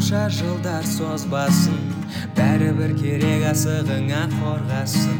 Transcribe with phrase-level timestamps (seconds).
[0.00, 1.76] қанша жылдар созбасын
[2.32, 5.18] бәрібір керек асығыңа қорғасын.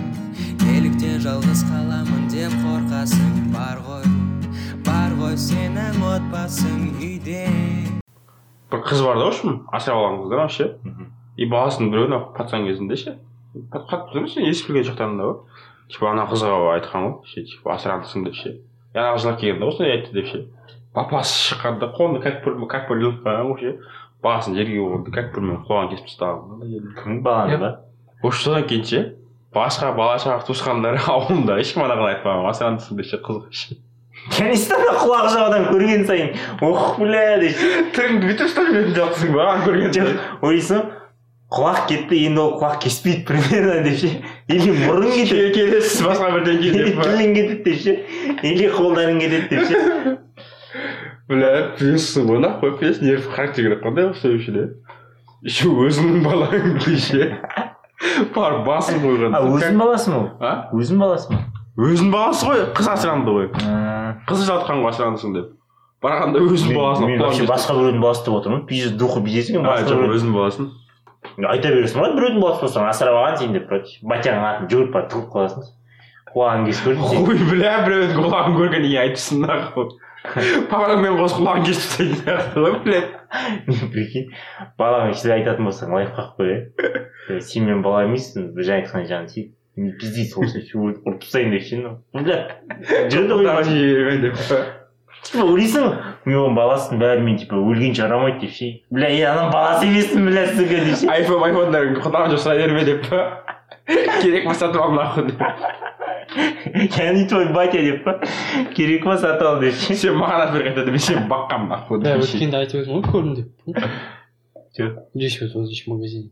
[0.62, 4.08] Неліктен жалғыз қаламын деп қорқасың бар ғой
[4.87, 7.45] бар ғой сенің отбасың үйде.
[8.72, 10.71] Бір қыз бар да в общем асырап алған қыздар вообще
[11.37, 13.19] и баласын біреуіне пацан кезінде ше.
[13.76, 15.40] Қатты емес есі білген шақтарында ғой
[15.92, 18.56] типа ана қызға айтқан ғой ше типа асырандысың деп ше.
[18.95, 20.47] И ана қыз жылап келген да осылай айтты деп ше.
[20.95, 23.77] Папасы шыққанда қолына как бір как бір
[24.24, 27.70] басын жерге қойды как бірмен құлағын кесіп тастаған кім баланы ба
[28.23, 29.02] в общем содан кейін ше
[29.55, 33.78] басқа бала шаға туысқандары ауылында ешкім анаған айтпаған асырандысың деп ше қызға ше
[34.30, 36.33] афганистанда құлағы жоқ адам көрген сайын
[36.69, 37.61] ох бля деп
[37.97, 40.83] тіліңді бүйтіп ұстап жүретін жоқсың ба ана көрген сайын ойлайсың
[41.50, 44.11] құлақ кетті енді ол құлақ кеспейді примерно деп ше
[44.55, 47.97] или мұрын кетеді Ке- келесіз басқа бірдеңе деп тілің кетеді деп ше
[48.52, 50.14] или қолдарың кетеді деп ше
[51.30, 57.28] бля плюссың ғой нахуй плюс нерв характер керек қандай все еще өзіңнің балаң ше
[58.34, 59.36] барып басын қойған.
[59.36, 60.28] а өзің баласы ма ол?
[60.41, 60.53] А?
[60.73, 61.41] Өзің баласы ма?
[61.78, 63.48] Өзінің баласы ғой қыз асыранды ғой.
[64.28, 65.56] Қызы жатқан ғой асырандысың деп.
[66.03, 68.67] Барғанда өзінің баласына мен вообще басқа біреудің баласы деп отырмын.
[68.67, 70.70] Пиздец духы басқа жоқ өзінің баласын.
[71.45, 75.11] Айта бересің ғой біреудің баласы болсаң асырап алған сен деп короче батяның атын жүгіріп барып
[75.12, 75.67] тығып қаласың.
[76.34, 77.27] Құлағын кесіп көрдім сен.
[77.28, 79.91] Ой бля біреудің құлағын көргеннен кейін айтыпсың нахуй
[80.71, 83.13] папаңмен қосып құлағын кесіп тастайтын сияқты ғой блядь.
[83.95, 84.35] Прикинь.
[84.79, 86.53] Балаңа ештеңе айтатын болсаң лайфхак қой
[87.31, 89.48] иә сен менің балам емессің жаңа айтқан жағын сен
[89.81, 91.81] не пизди солнце ұрып тастайын деп ше
[92.13, 92.37] бля
[93.13, 94.21] жүрді ғой.
[94.27, 94.37] Деп
[95.25, 95.97] типа ойлайсың ғой.
[96.27, 98.71] Мен оның баласын бәрімен типа өлгенше арамайды деп ше.
[98.91, 101.09] Бля е анам баласы емеспін бля сука деп ше.
[101.09, 103.09] айфон айфондар жоқ сұрай берме деп.
[103.09, 103.51] Па
[104.21, 105.41] керек сатып ал нахуй деп
[106.98, 108.20] я не твой батя деп па
[108.75, 112.16] керек па сатып ал деп ше сен маған әпер қайтады мен сені баққанмын нахуй да
[112.17, 112.38] деп ше.
[112.38, 113.84] өткенде айтып едім ғой көрдім деп
[114.75, 114.89] Чё?
[115.14, 116.30] здесь вот вот здесь в магазине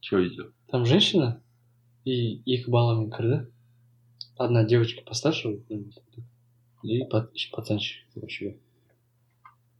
[0.00, 1.40] че видел там женщина
[2.04, 3.46] и екі баламен кірді
[4.36, 5.56] одна девочка постарше
[6.82, 8.56] и пат- еще пацанчик короче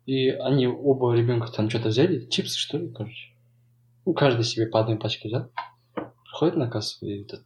[0.06, 3.32] и они оба ребенка там что-то взяли чипсы что ли короче
[4.06, 5.50] ну каждый себе по одной пачке взял
[6.24, 7.44] приходит на кассу и этот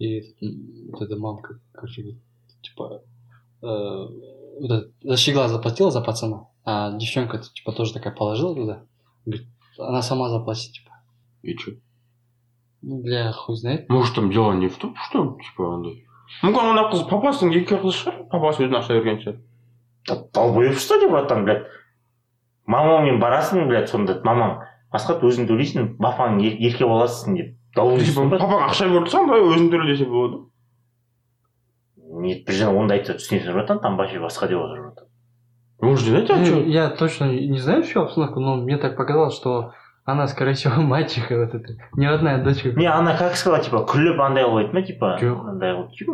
[0.00, 2.22] и этот, м, вот эта мамка короче говорит,
[2.62, 3.02] типа
[3.62, 3.66] э,
[4.60, 8.82] вот это, за щегла заплатила за пацана а девчонка типа тоже такая положила туда
[9.24, 9.46] говорит
[9.78, 10.90] она сама заплатит типа
[11.42, 11.78] и че
[12.82, 13.88] ну, бля, хуй знает.
[13.88, 16.02] может там дело не в том что типа андай
[16.42, 21.12] мүмкін ана қыз папасының екі қызы шығар папасы өзіне ақша берген шығар долбоеб что деп
[21.14, 21.66] жатырмын блядь
[22.66, 24.56] мамаңмен барасың блядь сонда мамаң
[24.92, 30.05] басқа өзің төлейсің папаң ер- еркек баласысың деп папаң ақша берді сонда өзің төле десе
[30.05, 30.43] болады.
[32.21, 35.07] Нет бір жағынан онда айтса түсіне тұрып жатқан там вообще басқа деп жатыр
[35.81, 39.73] может не Ну, че я точно не знаю всю обстановку, но мне так показалось, что
[40.05, 42.69] она, скорее всего, мачеха вот эта, не родная дочка.
[42.69, 45.49] не ана как сказала типа күліп андай қылып ма типа Жоқ.
[45.49, 46.11] андай қылып типа,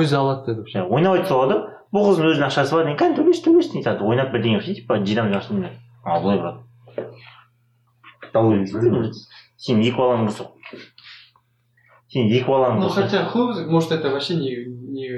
[0.00, 1.56] өзі алады деді ойнап айтса ғой да
[1.92, 5.66] бұл қыздың өзінің ақшасы бар кәне төлейсің төлейсің дейді ойнап бірдеңе қылсын типа жинап жасын
[6.04, 6.56] а былай брат.
[9.60, 10.48] Сен екі балаң болса
[12.10, 14.50] сен екі балаң Ну, болса хотя, хуй, знает, может, это вообще не...
[14.90, 15.08] не...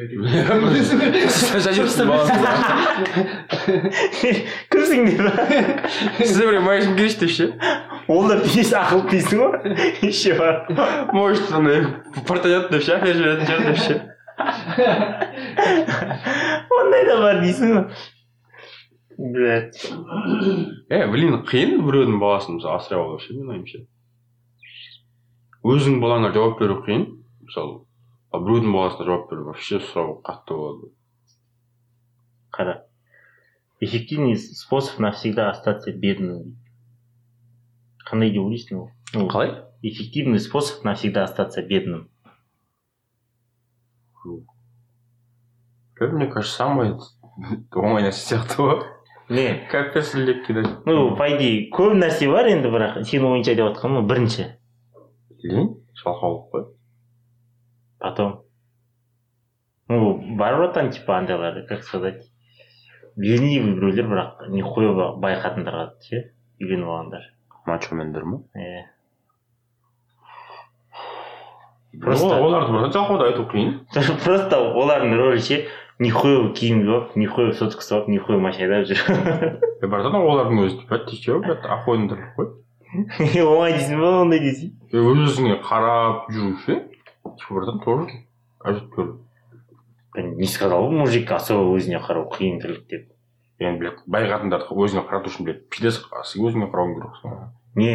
[1.31, 2.33] Садишься баласы
[4.73, 5.23] кімсің деп
[6.19, 7.47] сізде біреу магазин кіріш деп ше
[8.09, 9.53] ол да пиздец ақылды дейсің ғой
[10.09, 10.55] еще бар
[11.15, 11.87] может андай
[12.27, 13.95] портанет деп ше әпер жіберетін шығар деп ше
[16.81, 17.85] ондай да бар дейсің ғой
[19.33, 19.79] блять
[20.91, 23.79] е блин қиын біреудің баласын мысалы асырап алу ше менің ойымша
[25.65, 27.09] өзіңнің балаңа жауап беру қиын.
[27.47, 27.83] Мысалы
[28.33, 30.93] ал біреудің баласына жауап беру вообще сұрау қатты болады.
[32.53, 32.83] Қара.
[33.81, 36.57] Эффективный способ навсегда остаться бедным.
[38.07, 38.91] Қандай деп ойлайсың ол?
[39.29, 39.63] Қалай?
[39.83, 42.09] эффективный способ навсегда остаться бедным.
[45.99, 46.95] Мне кажется самый
[47.73, 48.83] оңай нәрсе сияқты ғой.
[49.29, 49.67] Не.
[49.71, 54.49] Капец кидать ну по идее көп нәрсе бар енді бірақ сенің ойынша деп жатқаным бірінші.
[55.43, 56.65] Лень жалқаулық қой
[57.99, 58.43] потом
[59.89, 62.31] ну бар ғой там типа андайлар как сказать
[63.17, 66.25] ленивый біреулер бірақ нихуя бай қатындарға ше
[66.61, 67.29] үйленіп алғандар
[67.67, 68.83] мачомендер ма иә
[72.01, 73.71] просто Просто- оларды жалқауда айту қиын
[74.25, 75.65] просто олардың рөлі ше
[76.03, 81.21] нихуя киініп алып нихуя соткасы алып нихуя машина айдап жүр братан олардың өзі типа ты
[81.21, 82.49] че блядь охуенный ғой
[82.93, 86.79] оңай дейсің ба ондай дейсің е өзіңе қарап жүру ше
[87.49, 88.19] братан тоже
[88.69, 93.09] әжептәуір не сказал бы мужик особо өзіне қарау қиын тірлік деп
[93.63, 97.39] енді блядь бай қатындарды өзіңе қарату үшін блядь пидас өзіңе қарауың керексің
[97.81, 97.95] не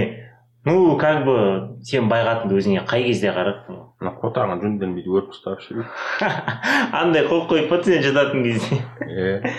[0.66, 1.38] ну как бы
[1.86, 5.86] сен бай қатынды өзіңе қай кезде қараттың мына қотағын жөнделмейді өріп тастап ше
[7.04, 9.54] андай қойып қойып па сен жататын кезде иә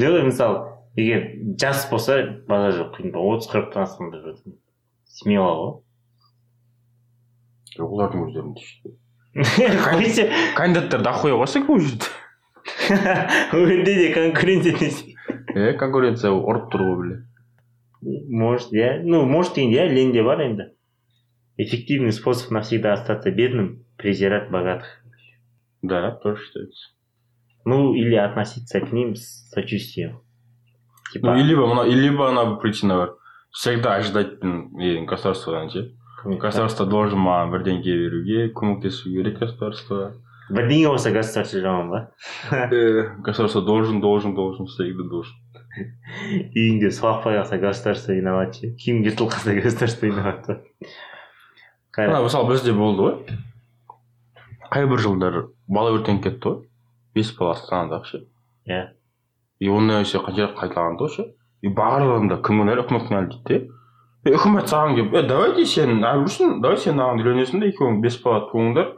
[0.00, 0.64] жоқ мысалы
[0.96, 1.28] егер
[1.60, 2.18] жас болса
[2.48, 4.56] базар жоқ қиын отыз қырықтан асқанда жатыр
[5.09, 5.81] смело
[7.75, 8.95] жоқ олардың өздерінде ше ғой
[9.85, 12.09] қойшы кандидаттар дохуя ғой сол ол жерде
[13.53, 15.15] онда де конкуренция десе
[15.55, 17.17] иә конкуренция ұрып тұр ғой бля
[18.41, 20.69] может иә ну может дегенде иә ленде бар енді
[21.57, 25.03] эффективный способ навсегда остаться бедным презирать богатых
[25.81, 26.91] да тоже считается
[27.65, 32.45] ну или относиться к ним с сочувствием ну типа и либо мына и либо ана
[32.45, 33.15] бір причина бар
[33.50, 35.92] всегда ожидать не государстводан ше
[36.24, 40.12] государство должен маған бірдеңке беруге көмектесу керек государство.
[40.50, 42.10] Бірдеңе болса государство жаман ба
[43.24, 45.36] государство должен должен должен всегда должен.
[45.70, 50.56] Үйіңде су ақпай қалса государство виноват ше киім жыртылып қалса государство виноват па
[51.96, 53.38] мына мысалы бізде болды ғой
[54.74, 56.58] қайбір жылдары бала өртеніп кетті ғой
[57.14, 58.22] бес бала астанадағы ше
[58.66, 58.82] иә
[59.62, 61.28] и ондай нәрсе қанша қайталанды ғой ше
[61.62, 63.58] и барлығында кім кінәлі үкімет кінәлі дейді
[64.24, 68.18] де үкімет саған келіп е давайте сен жүрсің давай сен маған үйленесің де екеуің бес
[68.24, 68.90] бала туыңдар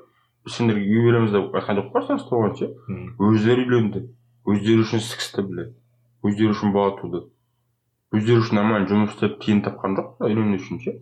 [0.46, 2.70] біз сендерге үй береміз деп айтқан жоқ қой станция оған ше
[3.28, 4.02] өздері үйленді
[4.50, 5.68] өздері үшін сікісті біле
[6.26, 7.22] өздері үшін бала туды
[8.14, 10.96] өздері үшін нормально жұмыс істеп тиын тапқан жоқ үйлену үшін ше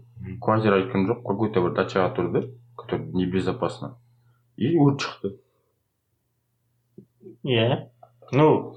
[0.45, 2.45] квартира айтқан жоқ какой то бір дачаға тұрды
[2.77, 3.95] который небезопасно
[4.57, 5.33] и өрт шықты
[7.45, 7.89] иә
[8.33, 8.77] ну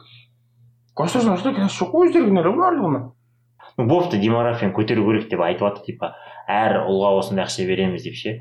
[0.96, 3.04] государственный ешқандай кінәсі жоқ қой өздері кінәлі ғой барлығына
[3.78, 6.14] ну бопты демографияны көтеру керек деп айтып жатыр типа
[6.48, 8.34] әр ұлға осындай ақша береміз деп ше.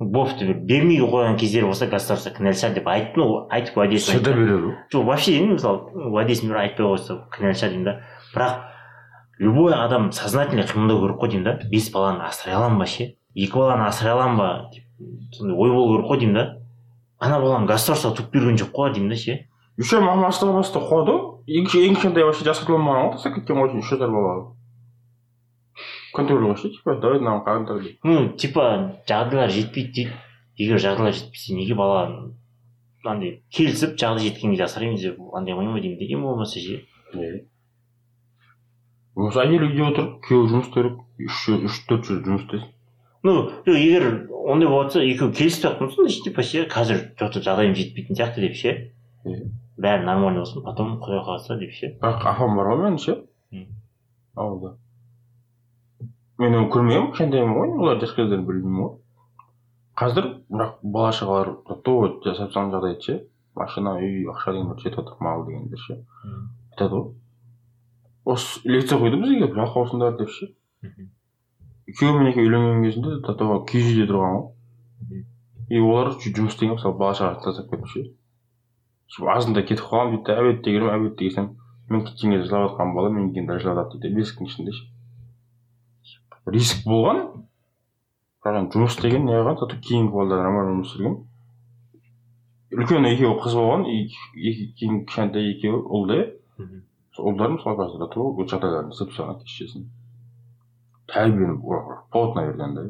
[0.00, 4.32] Бопты бір бермей қойған кездер болса государство кінәлі шығар деп айтып ну айтып уәдесін всегда
[4.32, 4.40] айтты.
[4.40, 4.62] береді.
[4.66, 7.94] Ғой жоқ вообще деймін мысалы уәдесін бір айтпай қойса кінәлі шығар деймін да.
[8.32, 8.56] Бірақ
[9.38, 11.58] любой адам сознательно қимылдау керек қой деймін да.
[11.70, 13.14] Бес баланы асырай аламын ба ше?
[13.36, 14.70] Екі баланы асырай аламын ба?
[14.74, 16.46] Деп сондай ой болу керек қой деймін да.
[17.20, 19.46] Ана баланы государство туып берген жоқ қой деймін да ше.
[19.78, 24.54] Еще мамасы баста қуады ғой кішкентай вообще жасқа толмаған ғой ғой үш жасар бала
[26.12, 28.66] контроль ше типа давай мынаны қағыңдар деп ну типа
[29.08, 30.12] жағдайлар жетпейді дейді
[30.58, 32.02] егер жағдайлар жетпесе неге бала
[33.04, 36.82] андай келісіп жағдай жеткен кезде асыраймыз деп андай қоймай ма деймін да ең болмаса ше
[39.14, 42.70] осы әйел үйде отырып күйеуі жұмыс істеп үш үш төрт жыл жұмыс істесін
[43.22, 43.34] ну
[43.66, 44.06] жоқ егер
[44.52, 48.72] ондай болатын екеуі келісіп жатқан болса типа ше қазір что жағдайым жетпейтін сияқты деп ше.
[49.78, 51.96] Бәрі нормально болсын потом құдай қаласа деп ше.
[52.02, 53.18] Бірақ апам бар ғой менің ше?
[54.36, 54.76] Ауылда
[56.42, 58.92] мен оны көрмегенмін кішкентаймын ғой олар жас кездерін білмеймін ғой.
[59.98, 61.50] Қазір бірақ бала шағалар
[61.84, 63.18] то жасап салған жағдайды ше.
[63.54, 65.98] Машина үй ақша дегендер жетіп жатыр мал дегендер ше.
[66.72, 67.10] Айтады ғой.
[68.24, 70.50] Осы лекция қойды бізге келіп жалқаусыңдар деп ше.
[71.92, 75.22] Күйеуі мен екеуі үйленген кезінде до того киіз үйде тұрған ғой.
[75.68, 78.06] И олар жұмыс істеген мысалы бала шағасын тастап кетіп ше.
[79.20, 81.48] Азында кетіп қаламын дейді да обедте келемін обедте келсем
[81.88, 86.18] мен кеткен кезде жылап жатқан бала мен келгенде жылап жатыр дейді бесіктің ішінде ше
[86.56, 87.20] риск болған
[88.42, 91.18] бірақ енді жұмыс істеген не қылған зато кейінгі балдар нормально жұмыс істеген
[92.72, 93.84] үлкен екеуі қыз болған
[94.80, 96.20] кейін кішкентай екеуі ұл да
[96.58, 96.82] Мгм.
[97.16, 99.86] сол ұлдар мысалы қазір ол жағдайларын істеп тастаған кешесін
[101.12, 101.58] тәрбиені
[102.12, 102.84] плотно берген да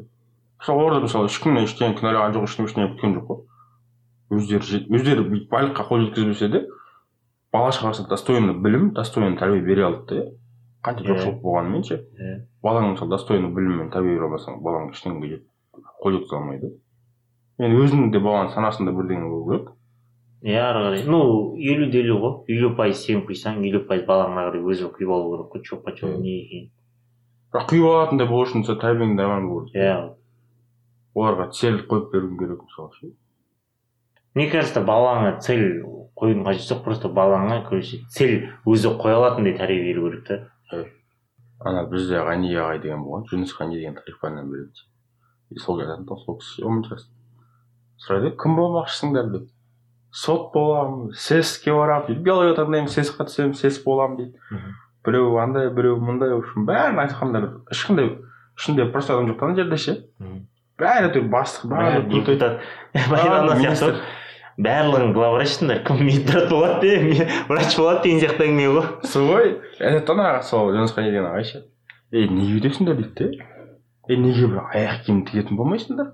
[0.59, 3.41] мысалы оларда мысалы ешкімнен ештеңе кінәлаған жоқ ешкім ештеңе күткен жоқ қой
[4.37, 6.63] өздері өздері бүйтіп байлыққа қол жеткізбесе де
[7.53, 10.31] бала шағасына достойный білім достойный тәрбие бере алды да иә.
[10.83, 11.07] Қанша Иә.
[11.13, 12.41] жоқшылық болғанымен ше Иә.
[12.63, 15.41] балаң мысалы достойный білім мен тәрбие бере алмасаң балаң ештеңеге
[16.03, 16.73] қол жеткізе алмайды.
[17.59, 19.69] Енді өзінің де баланың санасында бірдеңе болу керек.
[20.43, 21.05] Иә ары қарай.
[21.07, 22.33] Ну елу де елу ғой.
[22.51, 26.09] Елу пайыз сен құйсаң елу пайыз балаңа қарай өзі құйып алу керек қой чопа чоп
[26.09, 26.19] Иә.
[26.19, 26.69] не екенін
[27.53, 29.83] бірақ құйып алатындай болу үшін сен тәрбиең нормально болу керек.
[29.85, 30.13] Иә.
[31.15, 33.07] Оларға цель қойып беруің керек мысалы ше
[34.33, 35.83] мне кажется балаңа цель
[36.17, 40.85] қоюдың қажеті жоқ просто балаңа короче цель өзі қоя алатындай тәрбие беру керек та
[41.63, 44.85] ана бізде ғани ағай деген болған жүніс ғани деген тарих пәнінен береді.
[45.53, 47.09] И сол айтатын тұғын сол кісі
[48.03, 48.33] сұрайды.
[48.39, 49.29] Кім болмақшысыңдар?
[49.31, 49.49] деп.
[50.11, 52.23] Сот боламын сэс ке барамын дейді.
[52.25, 54.73] Биология таңдаймын сэс қа түсемін сэс боламын дейді.
[55.05, 58.11] Біреу андай біреу мындай в общем бәрін айтқандар ешқандай
[58.57, 59.95] ішінде просто адам жоқ та ана жерде ше.
[60.79, 62.03] Бәрі әйтеуір бастық бәрі
[64.57, 68.85] барлығың главврачтыңдар кім медбрат болады де врач болады деген сияқты әңгіме ғой?
[69.07, 71.63] Сол ғой айтады да ана сол ғани деген ағай ше
[72.11, 73.49] ей неге өйтесіңдер дейді де?
[74.09, 76.13] Е неге бір аяқ киім тігетін болмайсыңдар?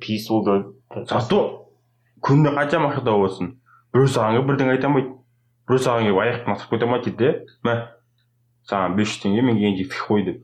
[0.00, 0.60] Пиіс болды
[1.10, 1.40] зато
[2.24, 3.54] күніне қанша ақша тауып отырсың
[3.94, 5.12] біреу саған келіп бірдеңе айта алмайды.
[5.68, 7.32] Біреу саған келіп аяқтан асырып кете алмайды дейді де.
[7.66, 7.74] Мә
[8.70, 10.40] саған бес жүз теңге мен келген жерге тік қой деп.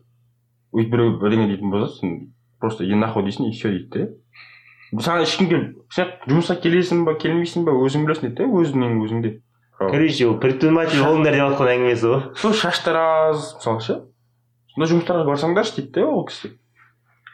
[0.76, 2.12] Өйтіп біреу бірдеңе дейтін болса сен
[2.60, 4.06] просто иди нахуй дейсің и все дейді де.
[4.98, 5.62] Саған ешкім кел
[5.94, 9.32] сен жұмысқа келесің ба келмейсің ба өзің білесің дейді да өзіңнің өзіңде
[9.78, 13.96] короче ол предприниматель болыңдар деп жатқан әңгімесі ғой сол шаштар аз мысалы ше.
[14.74, 16.52] Сондай жұмыстарға барсаңдаршы дейді да ол кісі.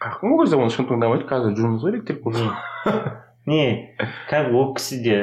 [0.02, 2.22] Қақың ол кезде оны ешкім тыңдамайды қазір жұмыс керек деп
[3.46, 3.96] не
[4.28, 5.18] как ол кісі де.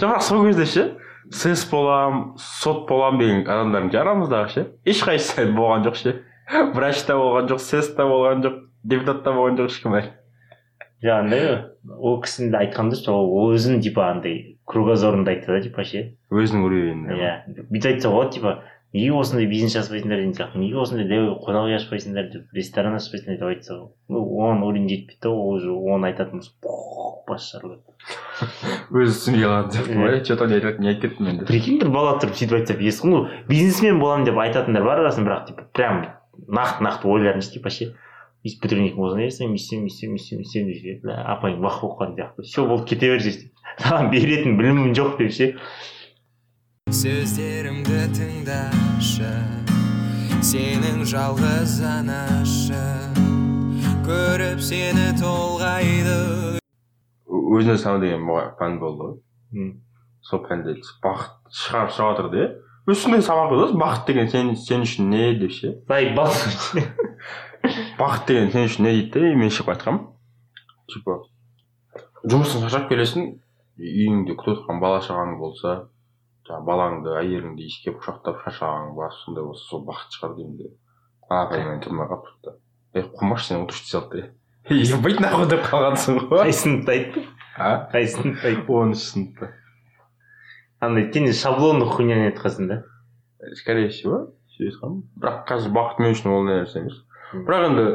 [0.00, 0.84] Жоқ сол кезде ше
[1.30, 6.14] сэс болам сот болам деген адамдардың ше арамыздағы ше ешқайсысы болған жоқ ше.
[6.74, 9.96] Врач та болған жоқ сэс та болған жоқ депутат та болған жоқ ешкім.
[9.96, 10.12] Әлі
[11.02, 11.58] жоқ андай ғой.
[11.98, 16.16] Ол кісінің де айтқан дұрыс ол өзін типа андай кругозорында айтты да типа ше.
[16.30, 17.34] Өзінің уровенінде иә.
[17.70, 18.54] Бүйтіп айтса болады типа
[18.96, 23.38] неге осындай бизнес ашпайсыңдар деген сияқты неге осындай дәу қонақ үй ашпайсыңдар деп ресторан ашпайсыңдар
[23.38, 23.76] деп айтса
[24.08, 26.52] оған уровень жетпейді да ол уже оны айтатын болса
[27.26, 27.82] бас жарылады
[29.02, 30.06] өзі түсінбей қалатын сияқты Иә.
[30.06, 32.56] ғой че то не айтады не айтып кеттім мен деп прикинь бір бала тұрып сөйтіп
[32.60, 36.04] айтса ес ну бизнесмен боламын деп айтатындар бар арасында бірақ типа прям
[36.46, 37.92] нақты нақты ойларынша типа ше.
[38.46, 42.16] Өйстіп бітіргеннен кейін осындай жасаймын өйтсем өйтсем өйтсем өйтсем деп ше апайың бақ болып қалған
[42.16, 43.50] сияқты все болды кете бер десе
[43.82, 45.52] саған беретін білімім жоқ деп ше
[46.94, 49.32] сөздерімді тыңдашы
[50.46, 53.16] сенің жалғыз анашың
[54.06, 56.60] көріп сені толғайды.
[57.26, 58.22] Өзіне сана деген
[58.60, 59.72] пән болды ғой.
[60.22, 62.46] Сол пәнде бақыт шығарып шығып жатыр да
[62.86, 65.74] өзі сондай сабақ бақыт деген сен сен үшін не деп ше?
[67.98, 70.06] бақыт деген сен үшін не дейді да мен шығып айтқанмын
[70.92, 71.20] типа
[72.26, 73.28] жұмыстан шаршап келесің
[73.76, 75.76] үйіңде күтіп отырған бала шағаң болса
[76.46, 80.70] жаңағы балаңды әйеліңді иіскеп құшақтап шаршағаның бар сондай болса сол бақыт шығар деймін де.
[81.28, 85.64] Апай мені тұрмай қалып тұрды да ей қумашы сен отыршы дей салды ебать нахуй деп
[85.66, 86.44] қалғансың ғой.
[86.46, 87.24] Қай сыныпта айтты
[87.58, 87.88] а?
[87.92, 89.50] Қай сыныпта айтты оныншы сыныпта.
[90.80, 92.82] Андай сен шаблонный хуйняны айтқансың да?
[93.58, 97.02] Скорее всего сөйтіп айтқанмын бірақ қазір бақыт мен үшін ол нәрсе емес.
[97.44, 97.86] Бірақ енді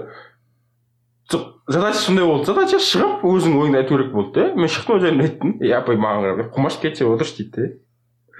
[1.71, 5.23] задача сондай болды задача шығып өзің ойыңды айту керек болды да мен шықтым өз өзіме
[5.27, 7.67] айттым ей апай маған қарап "Ей, қумашы кетсе отыршы дейді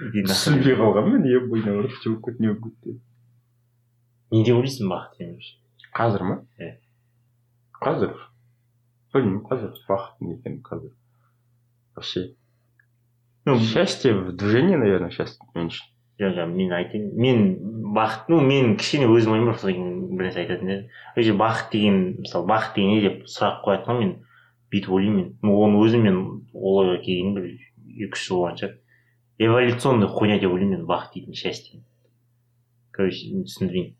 [0.00, 0.24] нахуй.
[0.28, 3.00] түсінбей қалғанмын мен ебой наоборот че болып кетті не болып кетті
[4.32, 5.56] не деп ойлайсың бақыт демекші
[5.96, 6.70] қазір ма Иә.
[7.80, 8.12] қазір
[9.14, 10.92] білмеймін қазір бақыт не екенін қазір
[11.96, 12.34] вообще
[13.46, 15.88] ну счастье в движении наверное счастье мен үшін
[16.20, 17.38] жоқ мен айтайын мен
[17.94, 20.90] бақыт ну мен кішкене өзім ойым бар содан кейін бір нәрсе айтатын едім.
[21.16, 24.12] Вообще бақыт деген мысалы бақыт деген не деп сұрақ қоятын мен
[24.72, 25.32] бүйтіп ойлаймын мен.
[25.42, 26.20] Ну оны өзім мен
[26.52, 27.48] ол ойға келгенім бір
[28.06, 28.76] екі үш жыл болған шығар.
[29.38, 31.82] Эволюционный хуйня деп ойлаймын мен бақыт дейтін счастье.
[32.92, 33.94] Короче түсіндірейін.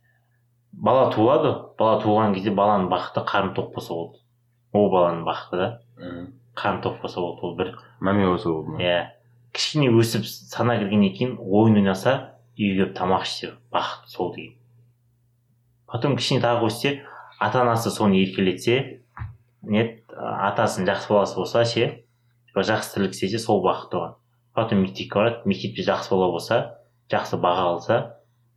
[0.73, 4.23] Бала туылады бала туылған кезде баланың бақыты қарны тоқ болса болды.
[4.73, 5.69] Ол баланың бақыты да.
[6.57, 7.75] Қарны тоқ болса болды ол бір.
[8.01, 8.81] Мәме болса болды ма?
[8.81, 9.03] Иә.
[9.53, 12.15] Кішкене өсіп сана кіргеннен кейін ойын ойнаса
[12.57, 14.57] үйге келіп тамақ ішсе бақыт сол деген.
[15.87, 16.93] Потом кішкене тағы өссе
[17.39, 19.03] ата анасы соны еркелетсе
[19.63, 22.05] не атасының жақсы баласы болса ше
[22.57, 24.15] жақсы тірлік істесе сол бақыт оған.
[24.55, 26.79] Потом мектепке барады мектепте жақсы бала болса
[27.13, 27.99] жақсы баға алса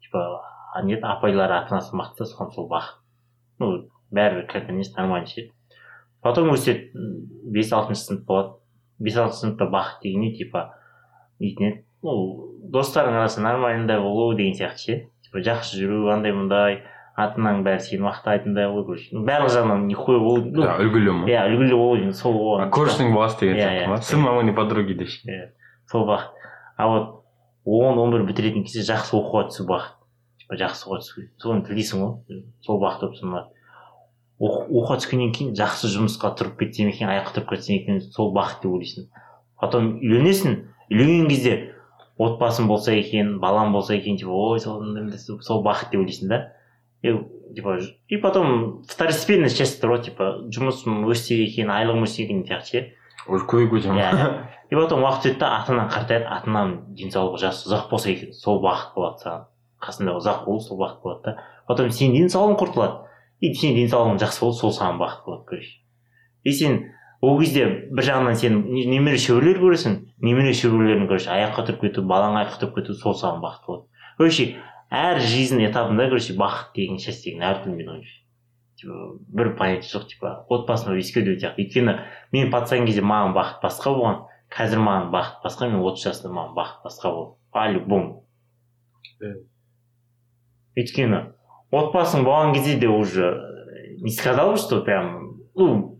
[0.01, 0.41] типа
[0.83, 3.03] не апайлары ата анасын мақтаса соған сол бақыт
[3.59, 5.49] ну бәрібір как несі нормально ше.
[6.21, 6.91] Потом өседі
[7.51, 8.55] бес алтыншы сынып болады.
[8.99, 10.74] Бес алтыншы сыныпта бақыт деген не типа
[11.39, 12.13] дейтін еді ну
[12.73, 14.97] достарың арасында нормальный болу деген сияқты ше?
[15.25, 16.81] Типа жақсы жүру андай мындай
[17.15, 21.27] ата анаң бәрі сені мақтайтындай ғой короче ну барлық жағынан нихуя болу ну үлгілі ма?
[21.29, 23.89] Иә үлгілі болу деген сол оған көршінің баласы деген Иә, сияқты иә.
[23.89, 23.97] ма?
[24.01, 25.53] Сын мамыни подруги деп ше
[25.91, 26.31] сол бақыт
[26.77, 27.23] а вот
[27.65, 29.95] он он бір бітіретін кезде жақсы оқуға түсу бақыт
[30.43, 32.43] типа жақсы оқуға түсу соны тілейсің ғой.
[32.61, 33.51] Сол бақыт болып саналады
[34.35, 38.61] Оқу- оқуға түскеннен кейін жақсы жұмысқа тұрып кетсем екен аяққа тұрып кетсем екен сол бақыт
[38.65, 39.05] деп ойлайсың.
[39.61, 40.57] Потом үйленесің
[40.89, 41.75] үйленген кезде
[42.17, 44.83] отбасым болса екен балам болса екен типа ой сол
[45.41, 46.53] сол бақыт деп ойлайсың да.
[47.01, 47.13] И
[47.53, 52.61] типа и потом второстепенная часть тұр ғой типа жұмысым өссе екен айлығым өссе екен деген
[52.61, 52.93] сияқты ше.
[53.27, 54.25] Уже көбейіп кетеді иә ма?
[54.25, 54.55] Иә.
[54.71, 58.33] и потом уақыт өтті да ата анаң қартаяды ата ананың денсаулығы жасы ұзақ болса екен
[58.33, 59.47] сол бақыт болады саған.
[59.81, 61.43] Қасында ұзақ болу сол бақыт болады да.
[61.67, 63.01] Потом сенің денсаулығың құртылады.
[63.41, 65.79] И сенің денсаулығың жақсы болды сол саған бақыт болады короче.
[66.43, 66.79] И сен
[67.21, 72.03] ол кезде бір жағынан сен не- немере шөберелер көресің немере шөберелерің короче аяққа тұрып кету
[72.03, 73.87] балаң аяққа тұрып кету сол саған бақыт болады.
[74.17, 74.55] Короче
[74.91, 78.21] әр жизнь этабында короче бақыт деген счастье деген әртүрлі менің ойымша
[78.75, 78.93] типа
[79.39, 81.63] бір понятие жоқ типа отбасына еске өте сияқты.
[81.63, 81.99] Өйткені
[82.31, 86.55] мен пацан кезде маған бақыт басқа болған қазір маған бақыт басқа мен отыз жасымда маған
[86.55, 87.35] бақыт басқа болды.
[87.51, 88.23] По любому
[89.23, 89.35] Иә.
[90.75, 91.19] өйткені
[91.71, 93.29] отбасың болған кезде де уже
[94.01, 95.94] не сказал бы что прям ну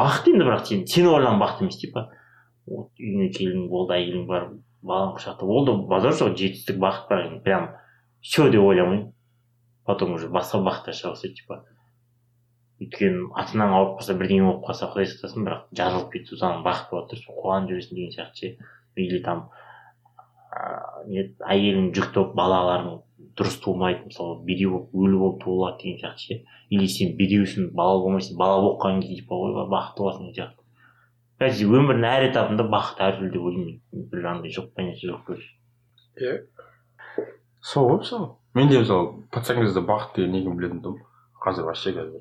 [0.00, 2.06] бақыт енді бірақ сен сен ойлаған бақыт емес типа
[2.66, 4.48] вот үйіңе келдің болды әйелің бар
[4.82, 5.74] балаң құшақта болды.
[5.90, 7.68] Базар жоқ жетістік бақыт бірақ енді прям
[8.22, 9.12] все деп ойламаймын
[9.86, 11.62] потом уже басқа бақытқа шыға бастайды типа
[12.82, 16.90] өйткені ата анаң ауырып қалса бірдеңе болып қалса құдай сақтасын бірақ жазылып кетсе саған бақыт
[16.90, 18.70] болады да қуанып жүресің деген сияқты ше.
[18.96, 19.44] Или там
[20.52, 22.98] ыыы не әйелің жүкті болып балаларың
[23.38, 26.40] дұрыс тумайды мысалы бедеу болып өлі болып туылады деген сияқты ше.
[26.70, 30.62] Или сен бедеусің бала болмайсың бала болып қалған кезде типа ойбай бақытты боласың деген сияқты.
[31.38, 34.04] Короче өмірдің әр этапында бақыт әртүрлі деп ойлаймын мен.
[34.12, 36.44] Бір андай жоқ понятие жоқ короче.
[37.60, 41.02] Сол ғой мысалы мен де мысалы пацан кезде бақыт деген негені білетін тұғым
[41.42, 42.20] қазір вообще қазір.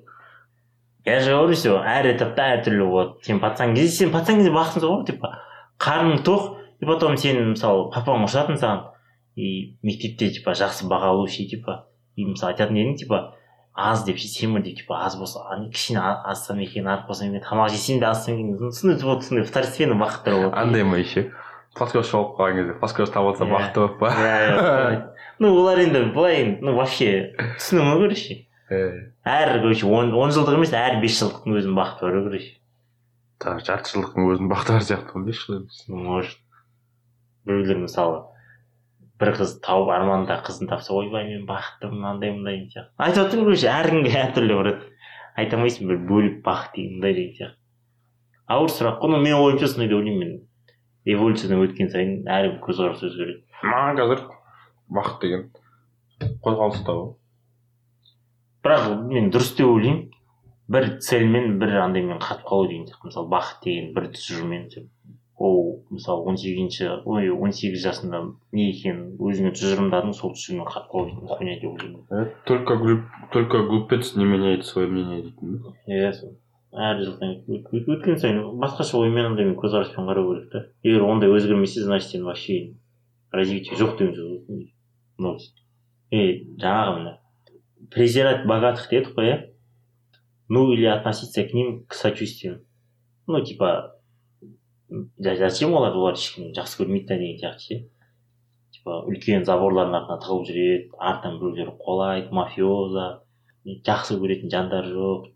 [1.06, 3.14] Я же говорю все әр этапта әртүрлі болады.
[3.26, 5.36] Сен пацан кезде сен пацан кезде бақытсың ғой типа.
[5.82, 8.91] Қарның тоқ и потом сен мысалы папаң ұрысатын саған.
[9.36, 13.36] И мектепте типа жақсы баға алу ше типа и мысалы айтатын едің типа
[13.74, 15.40] аз деп ше семір деп типа аз болса
[15.72, 19.96] кішкене азсам екен артық болсам екен тамақ жесем де азсам екен сондай вот сондай второстепенный
[19.96, 20.56] бақыттар болады.
[20.56, 21.32] Андай ма еще?
[21.74, 23.52] Плоскость болып қалған кезде плоскость табылса Иә.
[23.54, 24.10] бақытты болып па?
[24.12, 25.08] Иә иә
[25.40, 28.36] ну олар енді былай енді ну вообще түсіну ғой короче
[29.24, 32.44] әр короче он он жылдық емес әр бес жылдықтың өзінің бақыты бар ғой
[33.40, 35.84] короче жарты жылдықтың өзінің бақыты бар сияқты он бес жыл емес.
[35.88, 36.38] Может
[37.46, 38.26] біреулер мысалы
[39.22, 42.92] бір қыз тауып арманында қызын тапса ойбай мен бақыттымын мынандай мындай деген сияқты.
[42.98, 44.70] Айтып отырмын короче әркімге әртүрлі бір
[45.38, 47.58] айта алмайсың бір бөліп бақыт деген мындай деген сияқты.
[48.52, 50.38] Ауыр сұрақ қой но менің ойымша сондай деп ойлаймын мен.
[51.06, 53.44] Эволюциядан өткен сайын әрбір көзқарас өзгереді.
[53.62, 54.26] Маған қазір
[54.98, 55.48] бақыт деген
[56.46, 57.14] қозғалыста ғой
[58.66, 60.10] бірақ мен дұрыс деп ойлаймын.
[60.72, 63.10] Бір цельмен бір андаймен қатып қалу деген сияқты.
[63.10, 64.68] Мысалы бақыт деген бір тұжырыммен
[65.42, 68.20] ол мысалы он сегізінші ой он сегіз жасында
[68.52, 72.06] не екенін өзіңе тұжырымдадың сол тұжырыммен қатып қалу дейтін хуйня деп ойлаймын.
[72.12, 73.02] Э, только глуп
[73.34, 76.38] только глупец не меняет свое мнение дейтін ба иә сол
[76.72, 80.66] әр жылдан өт- өт- өткен сайын басқаша оймен андаймен көзқараспен қарау керек та.
[80.84, 82.76] Егер ондай өзгермесе значит сен вообще
[83.32, 84.48] развитие жоқ деген сөз
[85.20, 85.40] ғой
[86.12, 86.22] и
[86.60, 87.18] жаңағы мына
[87.92, 89.38] презирать богатых дедік қой иә
[90.50, 92.62] ну или относиться к ним к сочувствием
[93.28, 93.96] ну типа
[95.18, 97.80] за- зачем олар олар ешкім жақсы көрмейді да деген сияқты ше.
[98.72, 103.08] Типа үлкен заборлардың артына тығылып жүреді артынан біреулер қуалайды мафиоза
[103.66, 105.28] жақсы көретін жандар жоқ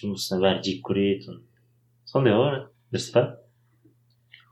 [0.00, 1.38] жұмысына бәрі жек көреді
[2.04, 3.24] сондай ғой дұрыс па?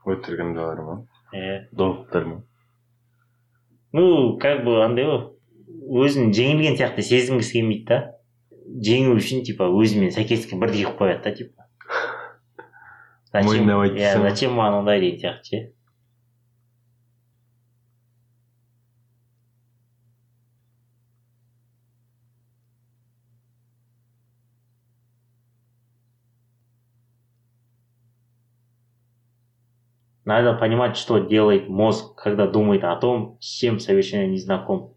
[0.06, 0.98] Өтіргендер ма?
[1.34, 2.42] Иә долықтар ма?
[3.92, 5.22] Ну как бы андай ғой.
[5.86, 7.98] Өзін жеңілген сияқты сезінгісі келмейді да.
[8.86, 11.65] Жеңу үшін типа өзімен сәйкестікке бірдей қылып қояды да типа.
[13.44, 14.30] Мойындамайды иә дейсің ғой.
[14.30, 15.72] зачем маған ондай деген сияқты ше
[30.24, 34.92] Надо понимать, что делает мозг, когда думает о том, с чем совершенно не знаком.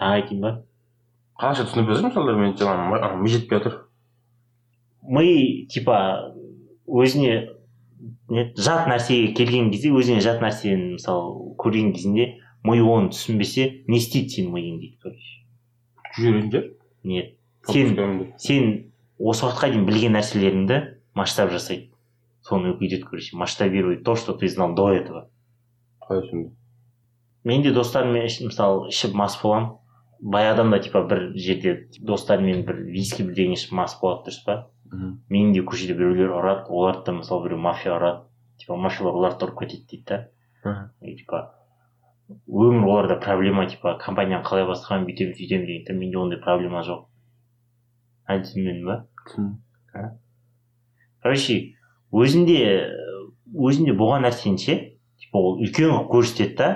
[0.00, 0.50] тағы айтайын ба
[1.36, 3.74] қалайша түсініп берсең мысалы мен жаңағы ми жетпей жатыр
[5.02, 5.96] ми типа
[6.90, 7.34] өзіне
[8.28, 12.30] не жат нәрсеге келген кезде өзіне жат нәрсені мысалы көрген кезінде
[12.64, 15.36] ми оны түсінбесе не істейді сенің миың дейді короче
[16.16, 16.64] жүрегінде?
[17.04, 17.36] Нет
[17.68, 18.70] сен сен
[19.18, 20.78] осы уақытқа дейін білген нәрселеріңді
[21.18, 21.90] масштаб жасайды.
[22.46, 25.28] Соны өйтеді короче масштабирует то что ты знал до этого.
[27.44, 29.76] Мен де достарыммен мысалы ішіп мас боламын.
[30.20, 34.56] Бай адам да типа бір жерде достарымен бір виски бірдеңе ішіп мас болады дұрыс па?
[34.90, 35.22] Мхм.
[35.28, 38.26] мені де көшеде біреулер ұрады оларды да мысалы біреу мафия ұрады
[38.58, 40.18] типа мафиялар оларды ұрып кетеді дейді да.
[40.64, 40.90] Мхм.
[41.00, 41.54] и типа
[42.46, 47.06] өмір оларда проблема типа компанияны қалай басқарамын бүйтемін сөйтемін деген да менде ондай проблема жоқ.
[48.30, 48.96] Әлі түсінбедің ба?
[49.26, 50.12] Түсіндім.
[51.22, 51.56] Короче
[52.12, 52.60] өзінде
[53.50, 54.78] өзінде болған нәрсені ше
[55.20, 56.70] типа ол үлкен қылып көрсетеді да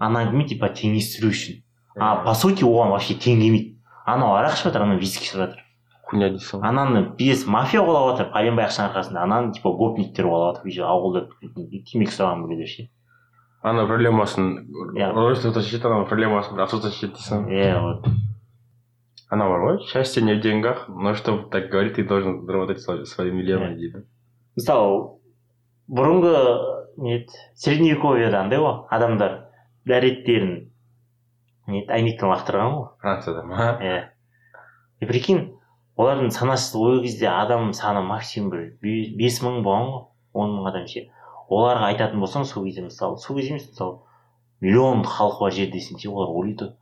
[0.00, 1.62] анаңмен типа теңестіру үшін.
[1.96, 3.76] А по сути оған вообще тең келмейді.
[4.06, 5.65] Анау арақ ішіп жатыр анау виски ішіп жатыр
[6.06, 10.60] хуйня дейсің ғой ананы пьес мафия қуалап жатыр пәленбай ақшаның арқасында ананы типа гопниктер қуалап
[10.62, 12.86] жатыр ауылда темекі ұстаған біреулер ше
[13.62, 14.52] ана проблемасын
[14.94, 15.10] Иә.
[15.12, 18.06] уродство тащит ана проблемасын отсюда тащит дейсің иә вот
[19.30, 23.30] ана бар ғой счастье не в деньгах но чтобы так говорить ты должен заработать свои
[23.32, 24.04] миллионы дейді
[24.54, 25.18] мысалы
[25.90, 26.36] бұрынғы
[27.02, 29.48] не еді средневековьеда андай ғой адамдар
[29.84, 30.70] дәреттерін
[31.66, 34.00] не еді әйнектен лақтырған ғой францияда ма иә
[35.00, 35.55] и прикинь
[35.96, 40.02] олардың санасы ол кезде адам саны максимум бір бе- бес мың болған ғой
[40.34, 41.06] он мың адам ше.
[41.48, 43.98] Оларға айтатын болсаң сол кезде мысалы сол кезде емес мысалы
[44.60, 46.72] миллион халық бар жер десең ше олар ойлайды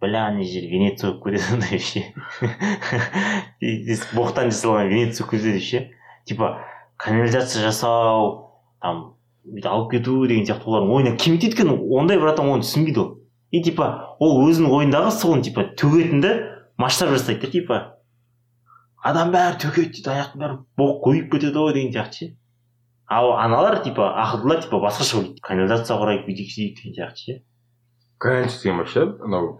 [0.00, 2.02] бля ана жер венеция болып кетеді андай ше.
[4.14, 5.90] Боқтан жасалған венеция болып кетеді ше.
[6.24, 6.58] Типа
[6.96, 8.50] канализация жасау
[8.80, 13.10] там бүйтіп алып кету деген сияқты олардың ойына келмейді өйткені ондай братан оны түсінбейді ол.
[13.50, 16.34] И типа ол өзінің ойындағы суын типа төгетін да
[16.78, 17.93] масштаб жасайды да типа.
[19.04, 22.28] Адам бәрі төгеді дейді аяқтың бәрі боқ көбейіп кетеді ғой деген сияқты ше.
[23.06, 27.42] Ал аналар типа ақылдылар типа басқаша ойлайды канализация құрайық бүйтейік сөйтейік деген сияқты ше.
[28.18, 29.50] Канализация деген вообще анау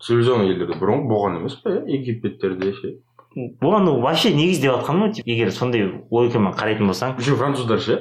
[0.00, 1.84] цивилизованный елдерде бұрын болған емес па иә?
[1.86, 2.96] Египеттерде ше.
[3.36, 5.30] Бұған ну вообще негіз деп жатқаным ғой типа.
[5.30, 7.14] Егер сондай логикамен қарайтын болсаң.
[7.20, 8.00] Еще француздар ше.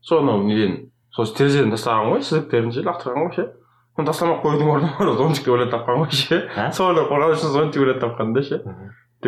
[0.00, 3.46] Сол анау неден сол терезеден тастаған ғой сызықтерін ше лақтырған ғой ше.
[3.94, 6.42] Соны тастамай қоюдың орнына зонтик ойлап тапқан ғой ше.
[6.74, 8.58] Солардан қорғану үшін зонтик ойлап тапқан да ше.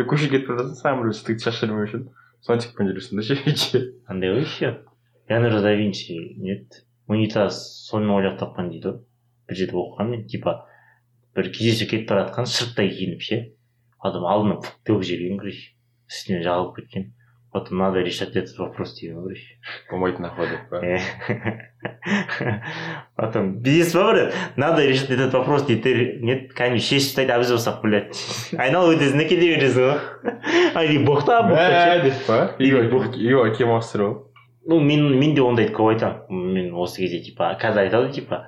[0.07, 2.05] Көшеге кетіп бара жатсың саған біреу стык шашып жібермеу үшін
[2.47, 4.71] зонтикпен жүресің да ше ше андай ғой еще
[5.29, 7.59] леонардо да винчи не еді унитаз
[7.89, 8.99] сонымен ойлап тапқан дейді ғой
[9.49, 10.55] бір жерде оқығанмын мен типа
[11.35, 13.39] бір кездесу кетіп бара жатқан шырттай киініп ше
[13.99, 15.65] адам алдына төгіп жіберген короче
[16.09, 17.09] үстіне жағылып кеткен
[17.51, 19.57] потом надо решать этот вопрос деген короче
[19.89, 20.81] болмайтын ахуал деп па
[23.15, 27.81] потом бизнес бір надо решить этот вопрос дейді не кәдімгі шешіп тастайды а біз болсақ
[27.81, 28.21] блядь
[28.57, 29.97] айналып өтесің да кете бересің ғой
[30.75, 34.25] ай боқтап боқтап деп па үйге киім ауыстырып
[34.69, 38.43] ну мен мен де ондайды көп айтамын мен осы кезде типа қазір айтады типа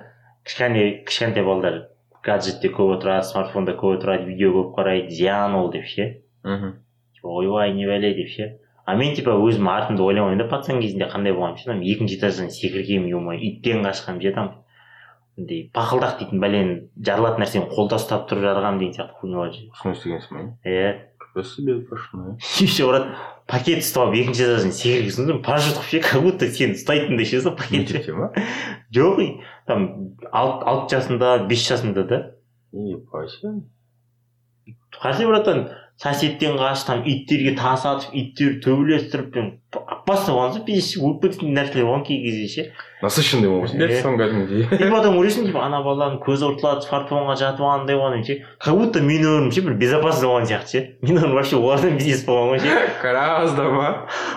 [0.46, 1.88] кішкене кішкентай балдар
[2.22, 6.76] гаджетте көп отырады смартфонда көп отырады видео көп қарайды зиян ол деп ше мхм
[7.22, 8.52] ойбай не бәле деп ше
[8.84, 12.50] а мен типа өзім артымды ойламаймын да пацан кезінде қандай болғанымды ше там екінші этаждан
[12.50, 14.50] секіргенмін е мое иттен қашқанмын ше там
[15.38, 20.32] андай пақылдақ дейтін бәлені жарылатын нәрсені қолда ұстап тұрып жарғанмын деген сияқты хуйнялар смысле дегенсің
[20.34, 23.06] ба иә себе пошла еще брат
[23.46, 27.40] пакет ұстап алып екінші этаждан секіргенсің соң парашют қылып ше как будто сені ұстайтындай ше
[27.40, 28.32] сол мектепте ма?
[28.92, 29.22] Жоқ
[29.66, 29.88] там
[30.32, 32.20] алты жасында бес жасында да.
[32.72, 33.38] Ебать
[34.92, 39.36] қарсы братан соседтен қаш там иттерге тас атып иттер төбелестіріп
[40.06, 42.64] болған соң пиздец өліп кететін нәрселер болған кей кезде ше
[43.02, 47.98] насыщенный деді соны кәдімгідей и потом ойлайсың типа ана баланың көзі ұртылады смартфонға жатып алғандай
[47.98, 48.36] болғаннан ше.
[48.62, 50.82] Как будто менің өмірім ше бір безопасный болған сияқты ше.
[51.02, 52.76] Менің өмірім вообще олардан бизнес болған ғой ше.
[53.02, 53.88] Гораздо ма?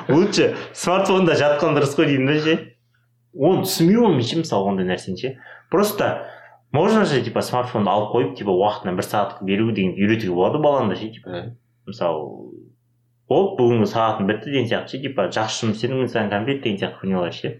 [0.09, 2.57] Лучше смартфонда жатқан дұрыс қой деймін да ше.
[3.35, 5.35] Оны түсінбеймін мен ше мысалы ондай нәрсені ше.
[5.69, 6.25] Просто
[6.75, 10.93] можно же типа смартфонды алып қойып типа уақытына бір сағат беру деген үйретуге болады баланы
[10.93, 11.43] да ше типа.
[11.87, 12.53] Мысалы
[13.31, 15.29] болды бүгінгі сағатың бітті деген сияқты ше типа.
[15.35, 17.53] Жақсы жұмыс істедің саған кәмпит деген сияқты хуйнялар ше.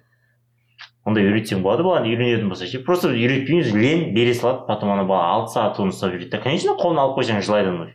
[1.06, 2.84] Ондай үйретсең болады баланы үйренетін болса ше.
[2.86, 6.42] Просто үйретпейміз лень бере салады потом ана бала алты сағат оны ұстап жүреді да.
[6.44, 7.92] Конечно қолына алып қойсаң жылайды ана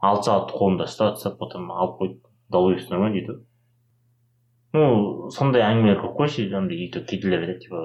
[0.00, 2.18] алты сағат қолында ұстады ұстады потом алып қойды
[2.52, 3.38] долой нормально дейді
[4.76, 7.82] ну сондай әңгімелер көп қой ше андай кейделер айтады типа.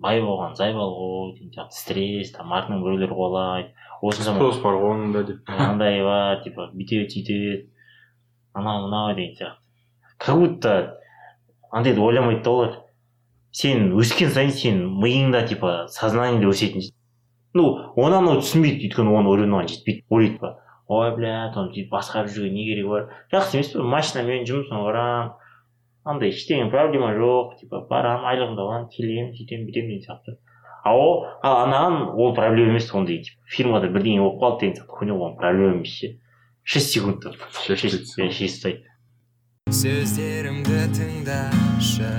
[0.00, 1.76] Бай болған зайбал ғой деген сияқты.
[1.76, 5.42] Стресс там артынан біреулер қуалайды спрос бар ғой оның да деп.
[5.46, 7.66] Андай бар типа бүйтеді сөйтеді
[8.54, 9.60] анау мынау деген сияқты.
[10.18, 10.98] Как будто
[11.70, 12.78] андайды ойламайды да олар.
[13.50, 16.90] Сен өскен сайын сенің миыңда типа сознаниеде өсетін
[17.54, 17.64] ну
[17.98, 20.50] оны анау түсінбейді өйткені оны ойлануға жетпейді ойлайды типа
[20.86, 23.82] ой блядь оны сөйтіп басқарып жүрген не керегі бар жақсы емес пе?
[23.82, 25.32] Машинамен жұмысыма барамын
[26.04, 30.38] андай ештеңе проблема жоқ типа барамын айлығымды аламын келемін сөйтемін бүйтемін деген сияқты
[30.84, 34.96] а ол ал анаған ол проблема емес ондай типа фирмада бірдеңе болып қалды деген сияқты
[34.96, 36.14] хуйня оған проблема емес ше
[36.64, 38.86] шесть секундта тастайды
[39.70, 42.10] сөздерімді тыңдашы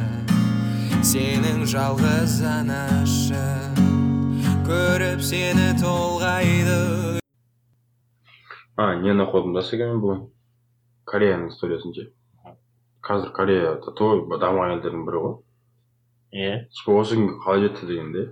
[1.01, 3.41] сенің жалғыз анашы
[4.69, 6.77] көріп сені толғайды
[8.77, 10.25] а нені оқыдым да мен бүгін
[11.09, 12.11] кореяның историясын ше
[13.11, 15.33] қазір корея той дамыған елдердің бірі ғой
[16.31, 18.27] иә типа осы күнге қалай жетті дегенде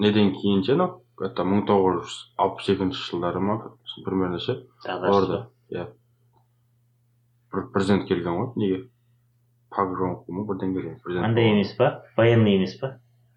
[0.00, 3.58] неден кейін ше анау это мың тоғыз жүз алпыс екінші жылдары ма
[4.06, 4.56] примерно ше
[4.88, 5.90] оларда иә
[7.52, 8.80] бір президент келген ғой неге
[9.74, 12.96] пак жон ма бірден келген президент андай емес па военный емес па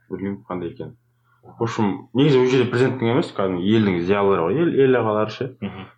[0.09, 0.95] білмеймін қандай екенін
[1.43, 5.51] в общем негізі ол жерде президенттің емес кәдімгі елдің зиялылары ғой ел, ел ағалары ше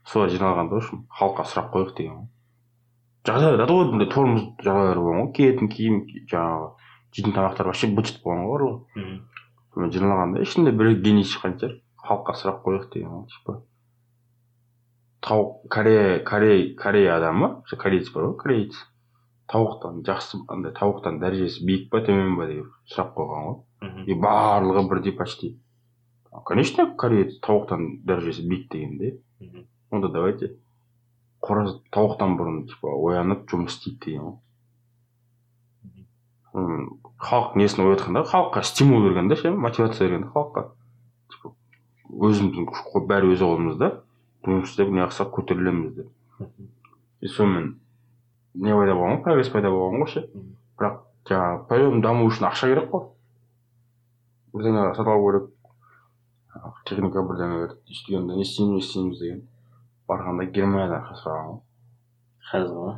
[0.05, 2.27] солар жиналғанда в общем халыққа сұрақ қояйық деген ғой
[3.27, 5.99] жағдайлар да ғой мындай тормоз жағдайлар болған ғой киетін киім
[6.31, 6.69] жаңағы
[7.15, 12.35] жейтін тамақтар вообще быт болған ғой барлығы мхм жиналғанда ішінде бір гений шыққан шығар халыққа
[12.41, 13.57] сұрақ қояйық деген ғой типа
[15.27, 18.77] тауық корея корея корея адамы кореец бар ғой кореец
[19.51, 24.85] тауықтан жақсы андай тауықтан дәрежесі биік па төмен ба деген сұрақ қойған ғой и барлығы
[24.89, 25.57] бірдей почти
[26.45, 30.53] конечно кореец тауықтан дәрежесі биік дегенде мхм онда давайте
[31.45, 34.37] қораз тауықтан бұрын типа оянып жұмыс істейді деген ғой
[37.19, 40.63] халық несін оятқан да халыққа стимул берген да ше мотивация берген да халыққа
[41.33, 41.53] типа
[42.09, 42.63] өзіміздің
[43.11, 43.91] бәрі өз қолымызда
[44.47, 46.09] жұмыс істеп не қылсақ көтерілеміз деп
[47.21, 47.75] и сонымен
[48.55, 50.25] не пайда болған ғой прогресс пайда болған ғой ше
[50.79, 50.99] бірақ
[51.29, 53.05] жаңағы пойым даму үшін ақша керек қой
[54.55, 55.45] бірдеңе сатып алу керек
[56.89, 59.41] техника бірдеңелер істегенде не істейміз не істейміз деген
[60.09, 61.61] барғанда германиядан ақша сұраған ғой
[62.49, 62.93] қарызға ма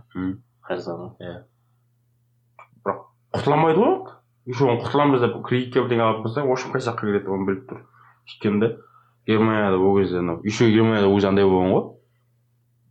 [0.67, 1.10] қарызға ма
[2.82, 3.02] бірақ
[3.36, 3.95] құтыла алмайды ғой.
[4.50, 7.67] Еще оны құтыламыз деп кредитке бірдеңе алып барсаң в общем қай жаққа кетеді оны біліп
[7.69, 7.82] тұр.
[8.32, 8.71] Сөйткенде
[9.30, 11.84] германияда ол кезде анау еще германияда өзі андай болған ғой.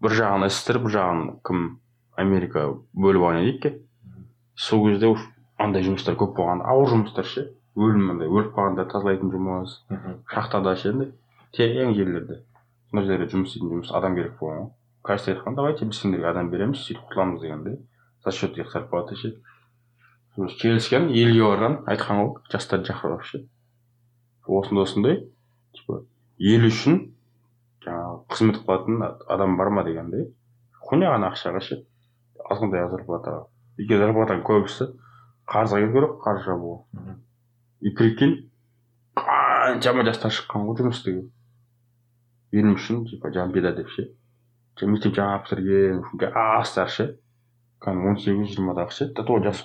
[0.04, 1.64] Бір жағын эстер бір жағын кім
[2.16, 3.72] америка бөліп алған едік ке
[4.54, 5.24] сол кезде уж
[5.58, 6.62] андай жұмыстар көп болған.
[6.62, 7.48] Ауыр жұмыстар ше.
[7.76, 9.76] Өлім андай өліп қалғанда тазалайтын жұмыс.
[10.30, 11.12] Шахтада ше андай.
[11.56, 12.44] Терең жерлерде.
[12.90, 14.74] Сондай жерлерде жұмыс істейтін жұмыс адам керек болған ғой
[15.06, 17.78] кажется айтқан давайте біз сендерге адам береміз сөйтіп құтыламыз дегенде
[18.24, 19.36] за счет их зарплаты ше
[20.36, 23.40] келіскен елге барған айтқан ғой жастарды шақырып ше.
[24.46, 25.16] Осындай осындай.
[25.74, 26.02] Типа
[26.38, 27.00] ел үшін
[27.84, 30.28] жаңағы қызмет қылатын адам бар ма дегенде
[30.80, 31.82] хуйня ғана ақшаға ше.
[32.50, 33.44] Азғантай зарплатаға
[33.78, 34.88] өйткені зарплатаның көбісі
[35.50, 37.16] қарызға кету керек қарыз жабуға
[37.80, 38.36] и прикинь
[39.18, 41.28] қаншама жастар шыққан ғой жұмыс істеуге.
[42.52, 44.08] Елім үшін типа жан пида деп ше
[44.80, 47.06] мектеп жаңа бітірген жастар ше
[47.84, 49.62] кәдімгі он сегіз жиырмадағы ше да тоже жас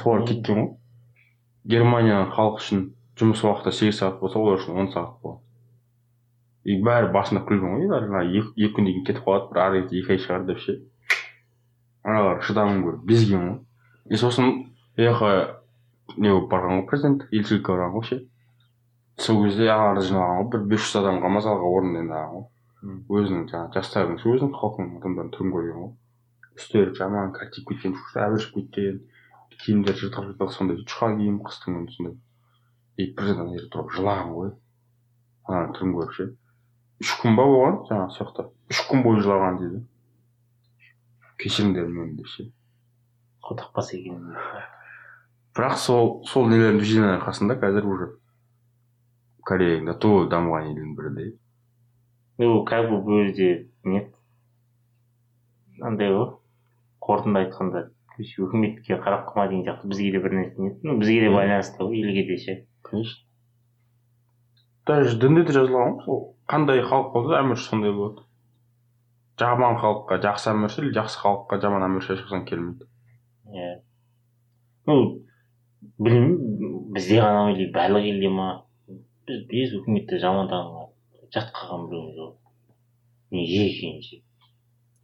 [0.00, 0.70] солар кеткен ғой
[1.74, 2.84] германияның халқы үшін
[3.20, 5.40] жұмыс уақыты сегіз сағат болса олар үшін он сағат болған
[6.64, 10.00] и бәрі басында күлген ғой бәрі ана екі күннен кейін кетіп қалады бір ары кетсе
[10.00, 10.76] екі ай шығар деп ше
[12.04, 13.58] аналар шыдамын көріп безген ғой
[14.10, 14.54] и сосын
[14.96, 18.20] не болып барған ғой президент елшілікке барған ғой ше
[19.18, 23.76] сол кезде аналарды жиналған ғой бір бес жүз адамға мазалға орын дайындаған ғой өзінің жаңағы
[23.78, 25.92] жастардың өзінің халқының адамдардың түрін көрген ғой
[26.58, 29.00] үстері жаман картиіп кеткен әбіршіп кеткен
[29.64, 32.16] киімдері жыртық жыртық сондай жұқа киім қыстың күні сондай
[32.96, 34.50] и президент ана жерде тұрып жылаған ғой
[35.48, 36.26] ананың түрін көріп ше
[37.04, 39.80] үш күн ба болған жаңағы сол жақта үш күн бойы жылаған дейді
[41.42, 42.48] кешіріңдер мені деп ше
[43.48, 44.20] қотақпас екен
[45.56, 48.10] бірақ сол сол нелердің движениенің арқасында қазір уже
[50.32, 51.26] дамыған елдің бірі де
[52.38, 54.06] ну как бы бұл жерде не
[55.80, 56.30] андай ғой
[57.04, 61.20] қорытынды айтқанда короче өкіметке қарап қалма деген сияқты бізге де бір нәрсе не ну бізге
[61.26, 63.24] де байланысты ғой елге де ше конечно
[64.86, 68.24] даже дінде де жазылған ғой сол қандай халық болса әмірші сондай болады
[69.40, 72.88] жаман халыққа жақсы әмірші или жақсы халыққа жаман әмірші ешқашан келмейді
[73.52, 73.70] иә
[74.86, 74.98] ну
[75.98, 78.48] білмеймін бізде ғана или барлық елде ма
[79.28, 80.84] біз без өкіметті жамандағанға
[81.34, 82.32] жат қалған біреуміз жоқ
[83.36, 84.16] неге екенін ше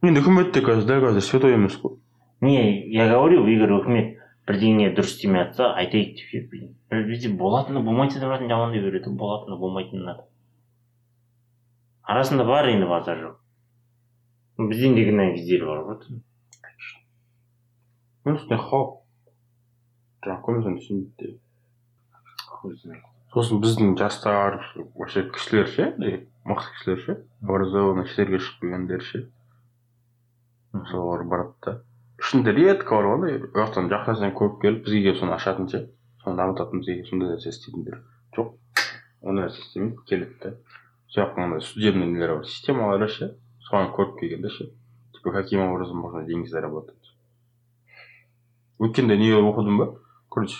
[0.07, 1.97] енді үкімет те қазір дәл қазір святой емес қой
[2.45, 2.57] не
[2.93, 4.07] я говорю егер өкімет
[4.49, 10.13] бірдеңе дұрыс істемей жатса айтайық деп ше бізде болатыны болмайтын адамдардың жамандай береді болатыны болмайтынына
[12.15, 13.35] арасында бар енді базар жоқ
[14.71, 15.97] бізден де кінә везде бар ғой
[18.35, 18.91] үстіне халық
[20.25, 21.29] жаңағы түсінбейді
[23.33, 24.59] сосын біздің жастар
[24.95, 26.17] вообще кісілер ше андай
[26.47, 29.21] мықты кісілер ше образованный шетелге шығып келгендер ше.
[30.91, 31.75] Солар барады да
[32.19, 35.69] ішінде редко бар ғой андай у жақтан жақсы нәрсені көріп келіп бізге келіп соны ашатын
[35.71, 35.83] ше
[36.23, 38.01] соны дамытатын бізге сондай нәрсе істейтіндер.
[38.35, 38.53] Жоқ
[39.21, 40.55] ондай нәрсе істемейді келеді да
[41.07, 43.33] сол жақтың андай судебный нелері бар системалары ше
[43.69, 44.71] соны көріп келген да ше
[45.15, 47.01] типа каким образом можно деньги заработать
[48.81, 49.99] өткенде не оқыдым ба?
[50.29, 50.57] Короче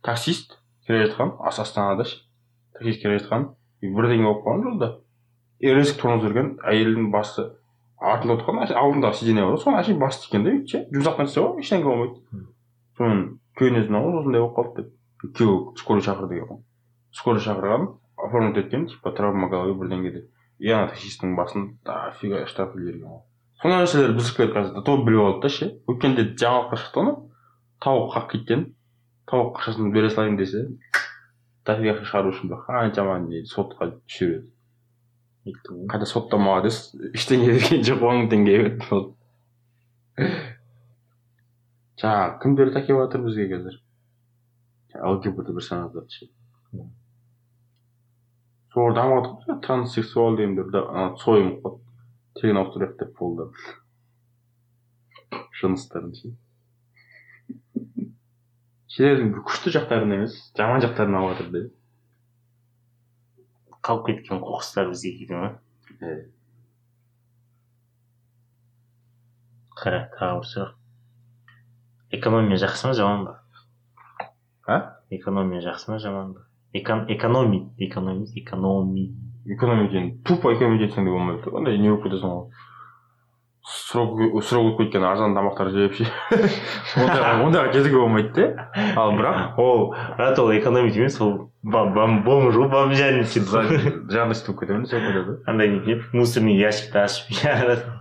[0.00, 2.20] таксист келе жатқан ас- астанада ше
[2.76, 3.48] таксист келе жатқан
[3.82, 4.90] и бірдеңе болып қалған жолда
[5.60, 7.46] и резко тормоз берген әйелдің басы
[8.00, 11.62] артында отырған алдындағы сиденье бар ғой соны әшейін басы тиген да ше жұмсақ нәрсе ғой
[11.64, 12.44] ештеңе болмайды
[12.98, 13.24] соны
[13.58, 14.86] күйеуіне звондаған ғой осындай болып қалды
[15.22, 16.62] деп күйеуі скорый шақыр деген ғой
[17.14, 22.74] скорый шақырған оформить еткен типа травма головы бірдеңе деп и ана таксисттің басын дофига штраф
[22.76, 23.22] жіберген ғой
[23.62, 27.16] сондай нәрселер біздікілер қазір до того біліп алды да ше өткенде жаңалыққа шықты ғой
[27.84, 28.66] тауық қағып кеткен
[29.30, 30.66] тауық ақшасын бере салайын десе
[31.66, 34.50] дофига ақша шығару үшін бір қаншама не сотқа жібереді
[35.92, 36.80] қайта соттамауға дес
[37.12, 39.00] ештеңе берген жоқ он мың теңге берді
[42.02, 43.80] жаңағы кімдер әкеліп жатыр бізге қазір
[45.14, 46.28] лгбт персонаждар ше
[48.74, 50.86] солар дамып жатыр ғой транссексуал дегендер
[51.24, 51.80] сойым қылып
[52.40, 53.48] тегін ауыстырайық деп болды
[55.60, 56.32] жыныстарын ше
[58.98, 61.62] бір күшті жақтарын емес жаман жақтарын алып жатыр да
[63.84, 65.50] қалып кеткен қоқыстар бізге келді ма
[66.00, 66.14] Иә.
[69.78, 70.72] қара тағы бір сұрақ
[72.18, 73.34] экономия жақсы ма жаман ба
[74.66, 74.78] а
[75.10, 79.14] экономия жақсы ма жаман ба Экон, экономи экономи экономи
[79.46, 82.48] экономить енді тупо экономить етсең де болмайды ғой андай не болып кетесің ғой
[83.64, 86.06] срок өтіп кеткен арзан тамақтар жеп ше.
[87.00, 88.46] Ондайға кетуге болмайды де.
[88.96, 93.48] Ал бірақ ол брат ол экономить емес ол бомж ғой бомжарничать
[94.12, 97.32] жадность болып кетемін сол ойлады андай не мусорный ящикті ашып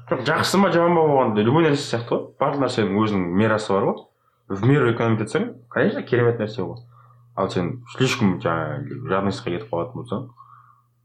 [0.10, 2.26] жоқ жақсы ма жаман ба болғанда любой нәрсе сияқты ғой.
[2.40, 4.02] Барлық нәрсенің өзінің мерасы бар ғой.
[4.50, 6.84] В меру экономить етсең конечно керемет нәрсе ғой.
[7.36, 10.28] Ал сен слишком жаңағы жадностьқа кетіп қалатын болсаң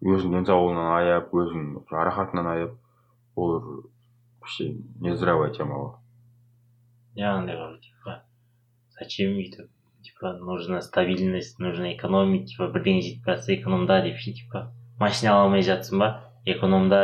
[0.03, 2.75] өзің денсаулығыңнан аяп өзің рахатыңнан аяп
[3.37, 3.87] ол
[4.48, 5.94] вообще нездравая тема ғой
[7.24, 8.18] яғни ғой типа
[9.00, 9.70] зачем өйтіп
[10.04, 14.66] типа нужна стабильность нужно экономить типа бірдеңе жетпей жатса экономда деп ше типа
[15.00, 16.10] машина ала алмай жатсың ба
[16.46, 17.02] экономда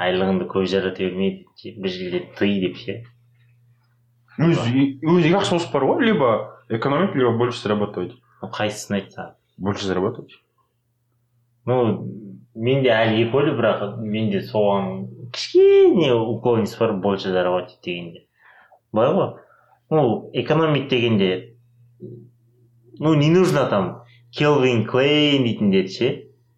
[0.00, 1.30] айлығыңды көп жарата берме
[1.64, 2.98] бір жерде тый деп ше
[4.38, 6.30] өзі өзі екі способ бар ғой либо
[6.68, 10.36] экономить либо больше зарабатывать ну қайсысын айтсаң больше зарабатывать
[11.70, 11.78] ну
[12.54, 18.25] менде әлі екі ойлы бірақ менде соған кішкене уклонность бар больше зарабатывать дегенде
[18.91, 19.29] былай ғой
[19.89, 21.55] ну экономить дегенде
[22.99, 26.09] ну не нужно там келвин клейн дейтіндер ше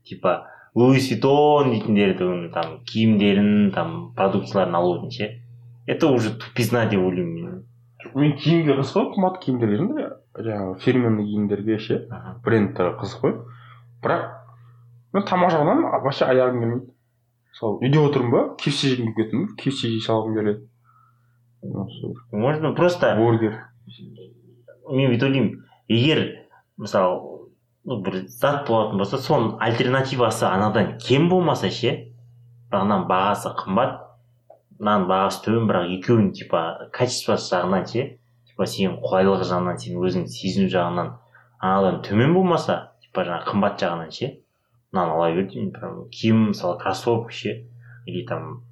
[0.04, 5.30] типа луис виттон дейтіндердің там киімдерін там продукцияларын алу үшін ше
[5.88, 7.64] это уже тупизна деп ойлаймын мен
[8.16, 12.00] мен киімге қызық қой қымбат киімдер бердім де жаңағы фирменный киімдерге ше
[12.46, 13.36] брендтер қызық қой
[14.04, 14.28] бірақ
[15.14, 16.88] мен тамақ жағынан вообще аяғым келмейді
[17.52, 18.44] мысалы үйде отырмын ба?
[18.62, 20.68] Кфс жегім келіп кетті кфс жей салғым келеді.
[22.32, 23.60] Можно просто бургер.
[24.90, 25.52] Мен бүйтіп ойлаймын
[25.92, 26.24] егер
[26.78, 27.48] мысалы
[27.86, 31.94] ну бір зат болатын болса соның альтернативасы анадан кем болмаса ше
[32.72, 33.96] бірақ ананың бағасы қымбат
[34.80, 36.62] мынаның бағасы төмен бірақ екеуінің типа
[36.94, 38.06] качествосы жағынан ше
[38.50, 41.12] типа сенің қолайлылығы жағынан сен өзің сезіну жағынан
[41.60, 44.32] анадан төмен болмаса типа жаңағы қымбат жағынан ше
[44.92, 47.68] мынаны ала бер деймін прям киім мысалы кроссовка ше
[48.06, 48.64] или там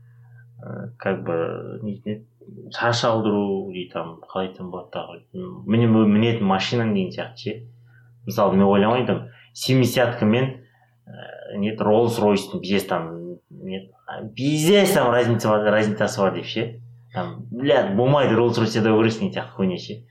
[0.61, 5.21] ә, как бы дейтін еді шаш алдыру или там қалай айтсам болады тағы
[5.65, 7.55] міне мінетін машинаң деген сияқты ше
[8.25, 10.51] мысалы мен ойламаймын там семидесятка мен
[11.05, 13.15] ә, не роллс ройстың пиздец там
[13.49, 13.89] не
[14.35, 16.81] пиздец там разница бар разницасы бар деп ше.
[17.13, 20.03] Там блядь болмайды роллс ройс айдау керексің деген сияқты хуйня ше.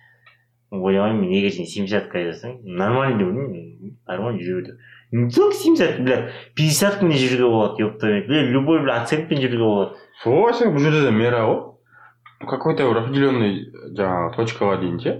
[0.70, 4.78] Ойламаймын мен сен семидесятка айдасаң нормально деп ойлаймын нормально жүре бер не
[5.10, 10.52] только семьдесят бля пятьдесяткамен де жүруге болады ёпта бля любой бля оценкпен жүруге болады сол
[10.54, 11.64] сен бұл жерде де мера ғой
[12.46, 13.66] какой то бір определенный
[13.98, 15.14] жаңағы точкаға дейін ше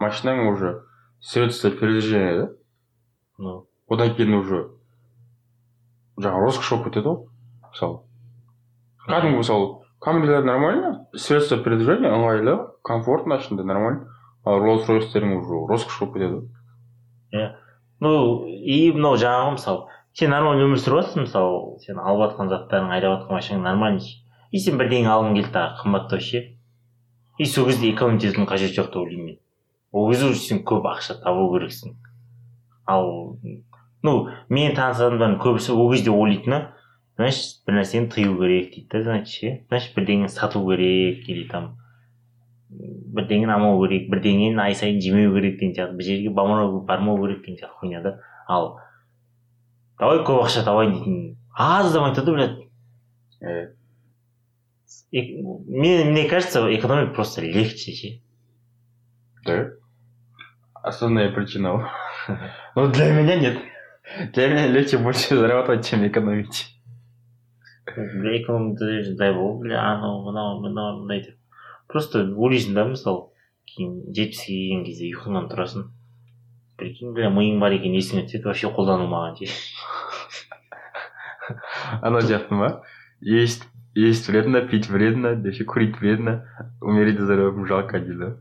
[0.00, 0.82] машинаң уже.
[1.20, 2.52] Средство передвижения да?
[3.38, 3.66] Ну.
[3.88, 4.70] Одан кейін уже.
[6.18, 7.28] Жаңағы роскошь болып кетеді ғой
[7.70, 8.00] мысалы
[9.06, 9.68] кәдімгі мысалы
[10.00, 11.06] камрилер нормально.
[11.14, 14.08] Средство передвижения ыңғайлы комфортно ішінде нормально.
[14.44, 17.52] Ал роллс ройстерің уже роскошь болып кетеді ғой
[18.02, 18.12] ну
[18.46, 23.20] и мынау жаңағы мысалы сен нормально өмір сүріп жатрсың мысалы сен алып жатқан заттарың айдап
[23.20, 24.02] жатқан машинаң нормально
[24.52, 26.42] и сен бірдеңе алғың келді дағы қымбаттау ше?
[27.38, 29.38] И сол кезде экономить етудің қажеті жоқ деп ойлаймын мен.
[29.92, 31.94] Ол кезде уже сен көп ақша табу керексің.
[32.86, 33.38] Ал
[34.02, 34.14] ну
[34.48, 36.60] мен таныс адамдардың көбісі ол кезде ойлайтыны
[37.16, 39.54] значит бір нәрсені тыю керек дейді да значит ше?
[39.70, 41.76] Значит бірдеңені сату керек или там
[42.71, 47.41] бірдеңені алмау керек бірдеңені ай сайын жемеу керек деген сияқты бір жерге бармау бармау керек
[47.45, 48.79] деген сияқты хуйня да ал
[49.99, 52.57] давай көп ақша табайын дейтін аз адам айтады блядь
[53.39, 53.67] Э,
[55.11, 58.07] Эк- мне мне кажется экономить просто легче ше
[59.45, 59.69] да
[60.73, 62.39] основная причина ғой
[62.75, 63.59] но для меня нет
[64.33, 66.73] для меня легче больше зарабатывать чем экономить
[67.95, 71.35] бля экономить ждай бол бля анау мынау мынау мындай деп
[71.88, 73.28] просто ойлайсың да мысалы.
[73.72, 75.88] Кейін жетпіске келген кезде ұйқыңнан тұрасың.
[76.76, 79.46] Прикинь бля миың бар екен есіңе түседі вообще қолданылмаған ше
[82.02, 82.82] анау сияқты ма?
[83.20, 86.48] Есть есть вредно пить вредно еще курить вредно
[86.80, 88.36] умереть здоровым жалко дейді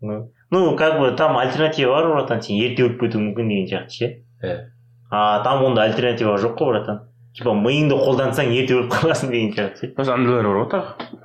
[0.00, 3.90] ну ну как бы там альтернатива бар братан сен ерте өліп кетуің мүмкін деген сияқты
[3.90, 4.24] ше.
[4.42, 4.70] Э.
[5.10, 7.00] а там онда альтернатива жоқ қой братан.
[7.34, 9.92] Типа миыңды қолдансаң ерте өліп қаласың деген сияқты ше.
[9.94, 11.22] Просто андайлар бар ғой тағы?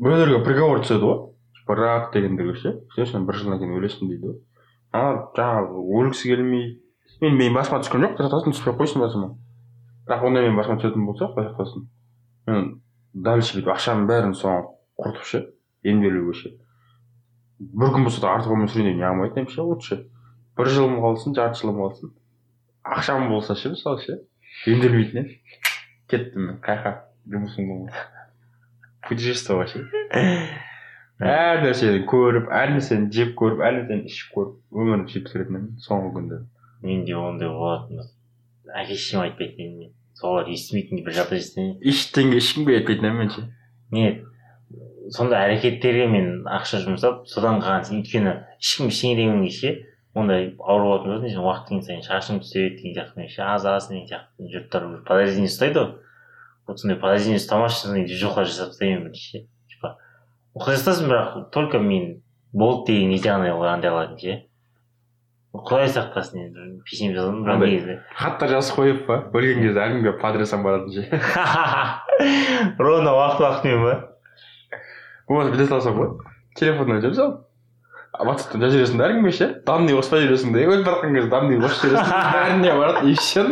[0.00, 1.18] Біреулерге приговор түседі ғой.
[1.58, 4.38] Типа рак дегендерге ше сен бір жылдан кейін өлесің дейді ғой.
[4.96, 6.68] Ана жаңағы өлгісі келмей.
[7.20, 9.32] Мен менің басыма түскен жоқ құдай сақтасын түспей ақ қойсын басыма.
[10.08, 11.88] Бірақ ондай менің басыма түсетін болса құдай сақтасын
[12.48, 12.70] мен
[13.12, 14.68] дальше бүйтіп ақшамның бәрін соған
[15.00, 15.42] құртып ше
[15.84, 16.52] емделуге ше.
[17.58, 19.66] Бір күн болса да артық өмір сүрейін деп не қылмайтын едім ше.
[19.68, 19.98] Лучше
[20.56, 22.14] бір жылым қалсын жарты жылым қалсын.
[22.84, 24.18] Ақшам болса ше мысалы ше
[24.70, 25.36] емделмейтін едім.
[26.10, 26.96] Кеттім мен қаяққа
[27.28, 28.19] жұмысым болмаса.
[29.10, 29.84] Путешествовать ше
[31.20, 35.68] әр нәрсені көріп әр нәрсені жеп көріп әр нәрсені ішіп көріп өмірімді сөйтіп сүретін едім
[35.84, 36.46] соңғы күндері
[36.86, 38.06] менде ондай болатын
[38.74, 39.92] әке шешем айтпайтын еді мен.
[40.20, 43.46] Солар естімейтін бір жағдай жасайтын ештеңе ешкімге айтпайтын едім мен ше
[43.94, 44.26] нет
[45.14, 49.72] сондай әрекеттерге мен ақша жұмсап содан қалған өйткені ешкім ештеңе демеген ше.
[50.14, 54.08] Ондай ауру болатын болсаң сен уақыт деген сайын шашың түседі деген сияқты ше азасың деген
[54.10, 55.92] сияқты жұрттар подозрение ұстайды ғой.
[56.70, 59.42] Вот сондай подозрение ұстамашы движуха жасап тастаймын бірінші
[59.72, 59.96] типа
[60.54, 64.36] құдай сақтасын бірақ только мен болды деген нете ғана андай қылатын ше
[65.50, 70.62] құдай сақтасын енді жазамын бірақ негізі хаттар жазып қойып па өлген кезде әркімге по адресам
[70.62, 71.02] баратын ше
[72.78, 73.94] ровно уақыт уақытымен ба
[75.26, 76.12] болмаса бүйте салсам ғой
[76.54, 81.00] телефоннан жазып сал ватсаптан жазып жібересің да әркімге ше данный қоспай жібересің да өліп бара
[81.00, 83.46] жатқан кезде данный қосып жібересің бәріне барады и все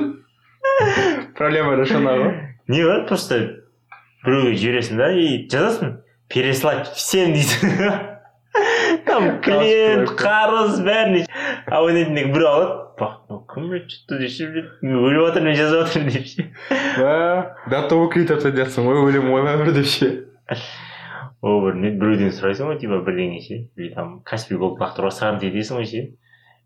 [1.38, 3.40] проблема решена ғой не бар просто
[4.24, 5.96] біреуге жібересің да и жазасың?
[6.28, 7.78] Переслать всем дейсің
[9.08, 11.24] там клиент қарыз бәріне.
[11.66, 12.88] Абонентіңдегі біреу алады
[13.48, 16.44] кім че то блядь мен өліп жатырмын мен жазып жатырмын деп ше
[16.98, 20.08] да готовы кредит тапсырып жатсың ғой өлемін ғой бәрібір деп ше
[21.42, 25.40] ол бір не біреуден сұрайсың ғой типа бірдеңе ше или там каспи голд лақтыруға саған
[25.42, 26.04] тетесің ғой ше.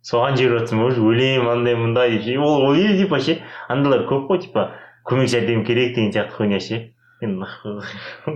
[0.02, 3.38] Соған жіберіп жатрсың ба уже өлемін андай мындай деп ше ол ол типа ше
[3.68, 4.70] андайлар көп қой типа
[5.08, 6.92] көмек жәрдем керек деген сияқты хуйня ше.
[7.20, 7.82] Мен нахуй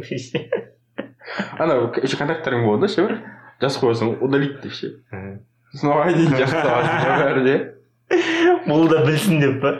[0.02, 0.48] ше.
[1.58, 3.16] Ана еще контакттарың болады ше бір?
[3.60, 4.92] Жазып қоясың удалить деп ше.
[5.72, 6.30] Сосын оған дейін
[7.22, 7.56] бәрі де.
[8.66, 9.74] Бұл да білсін деп па?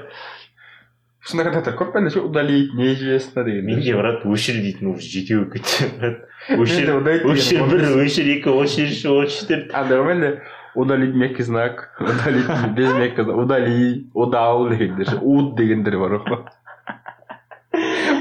[1.26, 3.66] Сондай контакттар көп менде ше удалить не известно деген.
[3.66, 6.12] Менде брат өшір дейтін уже жетеу болып кетті
[6.54, 6.92] өшір
[7.32, 9.72] өшір бір өшір екі өшір үш отыз төрт.
[9.74, 10.30] Андай ғой менде
[10.74, 16.44] удалить мягкий знак удалить без мягкого удали удал дегендер уд дегендер бар ғой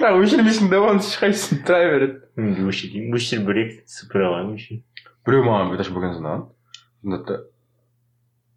[0.02, 4.80] бірақ өшірмейсің да оны ешқайсысын тұра береді өшір өшір бір екі сыпыра қоямын өшір
[5.28, 6.46] біреу маған бүйтіп bo'lgan санаған
[7.02, 7.38] сонда да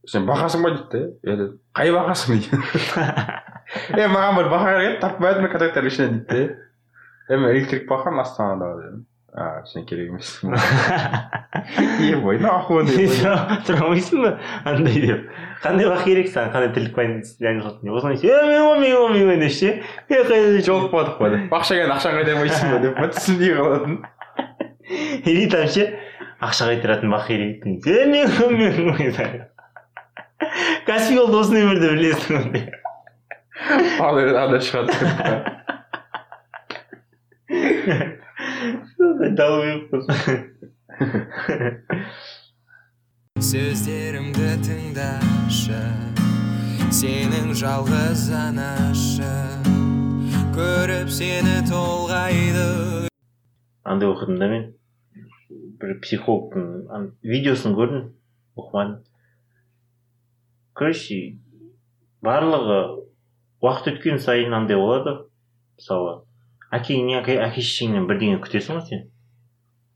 [0.09, 5.01] сен бағасың ба дейді да я қай бағасың дейді е маған бір баға керек еді
[5.05, 9.05] таппай жатырмын контакттардың ішінен дейді да е мен электрик бақам астанада дедім
[9.39, 10.51] а сен керек емессің
[12.09, 13.13] ебой нахуй деп
[13.69, 14.33] тұра алмайсың ба
[14.67, 15.21] андай деп
[15.63, 19.39] қандай уақыт керек саған қандай тірлік байланысатын осылай е мен ғой мен ғой мен ғой
[19.45, 19.69] деп ше
[21.21, 23.95] па деп ақша келгенде ақшаны қайтармайсың ба деп па түсінбей қалатын
[25.31, 25.83] или там ше
[26.43, 27.63] ақша қайтаратын бақ керек
[30.87, 32.33] каспи голд осы нөмірді білесің
[34.03, 34.19] ғой
[34.51, 34.93] деп шығады
[39.19, 39.73] қой.
[43.49, 45.81] сөздерімді тыңдашы
[46.95, 49.33] сенің жалғыз анашы.
[50.55, 53.09] Көріп сені толғайды.
[53.83, 54.65] Андай оқыдым да мен.
[55.83, 58.07] Бір психологтың видеосын көрдім
[58.59, 59.03] оқымадым.
[60.79, 61.39] Короче
[62.23, 62.81] барлығы
[63.63, 65.19] уақыт өткен сайын андай болады
[65.79, 66.28] мысалы.
[66.75, 69.05] Әкеңнен әке әке шешеңнен бірдеңе күтесің ғой сен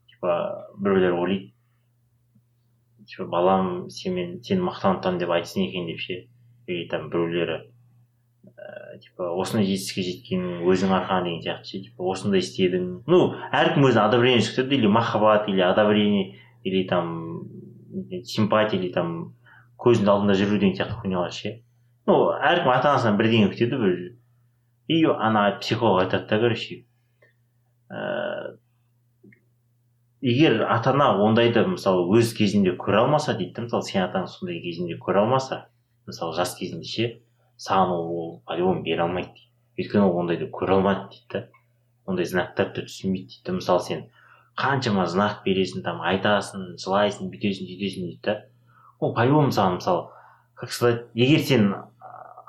[0.09, 0.37] типа
[0.79, 1.51] біреулер ойлайды
[3.07, 6.19] типа балам сенімен сені мақтан деп айтсын екен деп ше
[6.67, 7.59] или там біреулері
[8.47, 13.19] ә, типа осындай жетістікке жеткенің өзің арқаң деген сияқты ше типа осындай істедің ну
[13.51, 17.13] әркім өзіне одобрение күтеді или махаббат или одобрение или там
[18.23, 19.35] симпатия или там
[19.83, 21.57] көзінің алдында жүру деген сияқты хуйнялар ше
[22.07, 23.97] ну әркім ата анасынан бірдеңе күтеді бір
[24.87, 26.85] и ана психолог айтады да короче
[27.89, 28.57] ә,
[30.21, 34.59] егер ата ана ондайды мысалы өз кезінде көре алмаса дейді да мысалы сен атаң сондай
[34.63, 35.65] кезінде көре алмаса
[36.07, 37.09] мысалы жас кезінде ше
[37.57, 39.47] саған ол ол по любому бере алмайды
[39.79, 41.43] өйткені ол ондайды көре алмады дейді да
[42.05, 44.05] ондай знактарды түсінбейді дейді да мысалы сен
[44.59, 48.37] қаншама знак бересің там айтасың жылайсың бүйтесің сөйтесің дейді да
[48.99, 50.09] ол по любому саған мысалы
[50.55, 51.73] как сказать егер сен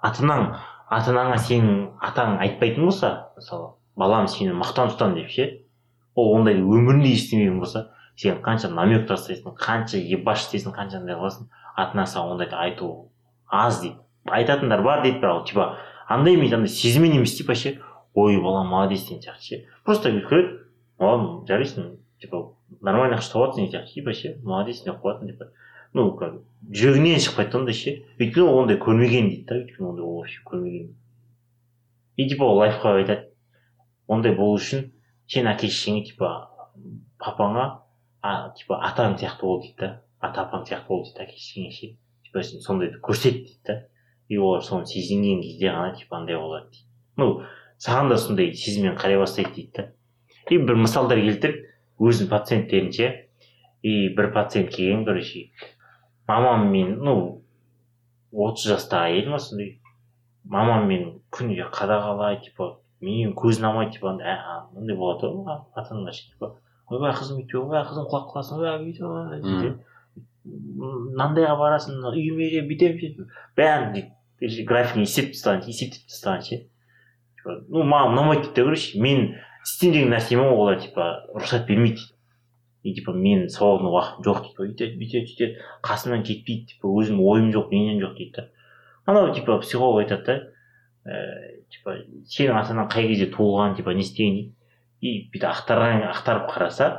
[0.03, 0.51] ата анаң
[0.91, 5.51] ата анаңа сенің атаң айтпайтын болса мысалы балам сені мақтан тұтамын деп ше
[6.15, 11.49] ол ондайды өмірінде естімеген болса сен қанша намек тастайсың қанша ебаш істейсің қанша андай қыласың
[11.75, 12.91] ата ана саған ондайды айту
[13.49, 13.99] аз дейді.
[14.25, 15.77] Айтатындар бар дейді бірақ типа
[16.09, 17.81] андай емес андай сезіммен емес типа ше
[18.15, 19.65] ой балам молодец деген сияқты ше.
[19.85, 20.61] Просто көреді
[20.99, 25.51] балам жарайсың типа нормально ақша тауып жатрсың деген сияқты типа ше молодец деп қоятын типа.
[25.95, 26.41] Ну как
[26.71, 30.41] жүрегінен шықпайды да ондай ше өйткені ол ондай көрмеген дейді да өйткені ондай ол вообще
[30.49, 30.89] көрмеген
[32.17, 33.29] и типа ол лайфхак айтады
[34.09, 34.89] ондай болу үшін
[35.31, 36.31] сен әке шешеңе типа
[37.23, 37.67] папаңа
[38.23, 41.91] а, типа атаң сияқты бол дейді да ата апаң сияқты бол дейді әке шешеңе ше
[42.27, 43.77] типа сен сондайды көрсет дейді да
[44.29, 46.89] и олар соны сезінген кезде ғана типа андай болады дейді
[47.23, 47.29] ну
[47.79, 49.87] саған да сондай сезіммен қарай бастайды дейді да
[50.51, 51.63] и бір мысалдар келтіріп
[52.01, 53.13] өзінің пациенттерінше
[53.85, 55.51] и бір пациент келген короче
[56.29, 57.17] мамам мен ну
[58.33, 59.79] отыз жастағы әйел ма сондай
[60.45, 66.55] мамам мен күніге қадағалайды типа менен көзін алмайды типа андай болады ғой ата аналар типа
[66.89, 69.83] ойбай қызым өйтпе ойбай қызым құлап қаласың ойбай бүйтіп
[70.45, 76.61] мынандайға барасың үйіме келіп бүйтемін бәрін дейді графигін есептеп тастаған есептеп тастаған ше
[77.45, 79.25] ну маған ұнамайды дейді да короче мен
[79.65, 82.05] істеймін деген нәрсеме олар типа рұқсат бермейді
[82.85, 84.61] и типа мен свободный уақытым жоқ дейді.
[84.69, 85.63] Өйтеді бүйтеді сөйтеді.
[85.83, 88.49] Қасымнан кетпейді типа өзім ойым жоқ ненем жоқ дейді да.
[89.09, 90.35] Анау типа психолог айтады да
[91.09, 91.97] ііі типа
[92.29, 94.53] сенің ата анаң қай кезде туылған типа не істеген дейді.
[95.01, 96.91] И бүйтіп ақтарған ақтарып қараса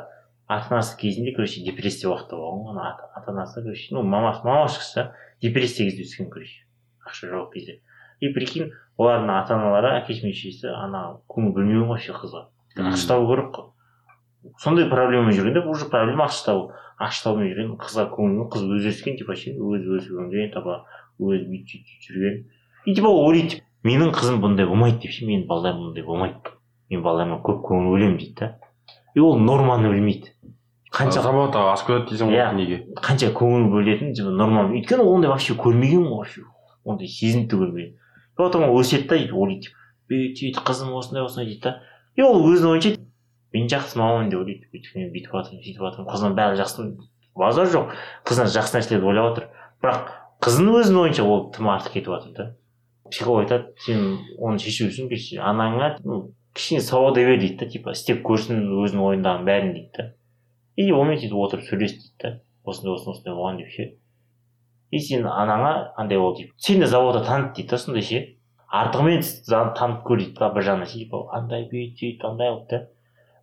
[0.47, 3.93] ата анасы кезінде короче депрессия уақытта болған ғой ана ата анасы короче.
[3.93, 6.65] Ну мамасы мамасы шықса депрессия кезде өскен короче
[7.05, 7.79] ақша жоқ кезде.
[8.19, 12.47] И прикинь олардың ата аналары мен шешесі ана көңіл бөлмеген ғой вообще қызға.
[12.77, 13.71] Ақша табу керек қой.
[14.61, 19.17] Сондай проблемамен жүргенде уже проблема ақша табу ақша табумен жүрген қызға көңіл қыз өзі өскен
[19.19, 20.77] типа ше өзі өсіп өнген типа
[21.19, 22.37] өзі бүйтіп сөйтіп жүрген.
[22.85, 26.55] И типа ол ойлайды менің қызым бұндай болмайды деп ше менің балдарым бұндай болмайды.
[26.89, 28.51] Мен балдарыма көп көңіл бөлемін дейді да.
[29.15, 30.35] И ол норманы білмейді.
[30.95, 32.49] Қанша забота асып кетеді дейсің Иә.
[32.51, 32.77] ғой неге?
[32.95, 36.43] Қанша көңіл бөлетінін типа нормально өйткені ол ондай вообще көрмеген ғой вообще.
[36.85, 37.95] Ондай сезімді де көрмеген
[38.35, 39.71] потом ол өседі да ойлайды
[40.09, 41.81] бүйтіп қызым осындай осындай дейді да.
[42.15, 42.91] И ол өзінің ойынша
[43.55, 44.67] мен жақсы мамамын деп ойлайды.
[44.75, 46.87] Өйтіп мен бүйтіп жатырмын сөйтіп жатырмын қызынан бәрі жақсы
[47.39, 47.93] базар жоқ.
[48.27, 49.49] Қызынан жақсы нәрселерді ойлап жатыр
[49.83, 50.13] бірақ
[50.45, 52.45] қызының өзінің ойынша ол тым артық кетіп жатыр да.
[53.11, 58.23] Психолог айтады сен оны шешу үшін анаңа ну кішкене свобода бер дейді да типа істеп
[58.25, 60.07] көрсін өзінің ойындағының бәрін дейді да.
[60.75, 62.31] И онымен сөйтіп отырып сөйлес дейді да.
[62.65, 63.87] Осындай осындай осындай болған деп ше.
[64.91, 68.23] И сен анаңа андай бол дейді сен де заводта таныт дейді да сондай ше.
[68.73, 69.23] Артығымен
[69.77, 70.99] танып көр дейді да бір жағынан ше.
[71.03, 72.81] Типа андай бүйт андай қылып да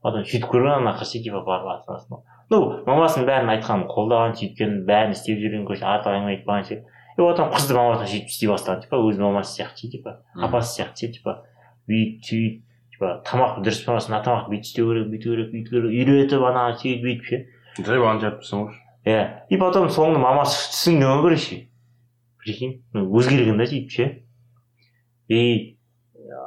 [0.02, 5.14] потом сөйтіп көрген ана типа барып ата анасына ну мамасының бәрін айтқанын қолдаған сөйткен бәрін
[5.16, 9.00] істеп жүрген короче артық әңгіме айтпаған ше и потом қызды мамасына сөйтіп істей бастаған типа
[9.06, 11.38] өз мамасы сияқты ше типа апасы сияқты ше типа
[11.88, 12.62] бүйт сөйт
[13.02, 16.64] типа тамақ дұрыс болмаса мына тамақты бүйтіп істеу керек бүйту керек бүйту керек үйретіп ана
[16.78, 17.40] сөйтіп бүйтіп ше.
[17.82, 19.22] Жай жатыпсың ғой иә.
[19.50, 21.58] И потом соңында мамасы түсінген ғой короче
[22.42, 24.08] прикинь ну өзгерген да сөйтіп ше.
[25.28, 25.78] И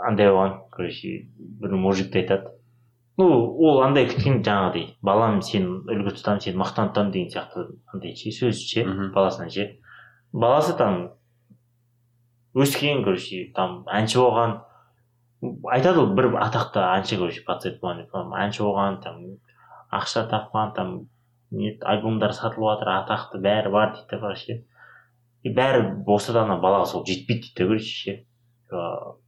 [0.07, 2.54] андай болған короче бір мужикті айтады.
[3.17, 3.27] Ну
[3.67, 7.63] ол андай күткен жаңағыдай балам сені үлгі тұтамын сені мақтан тұтамын деген сияқты
[7.93, 8.83] андай ше сөз ше
[9.15, 9.67] баласынан ше.
[10.33, 11.13] Баласы там
[12.55, 14.57] өскен короче там әнші болған.
[15.71, 19.23] Айтады ғой бір атақты әнші короче пациент болған әнші болған там
[19.95, 20.95] ақша тапқан там
[21.51, 24.63] не альбомдар сатылып жатыр атақты бәрі бар дейді да короче.
[25.43, 28.17] И бәрі болса да ана балаға сол жетпейді дейді да короче ше.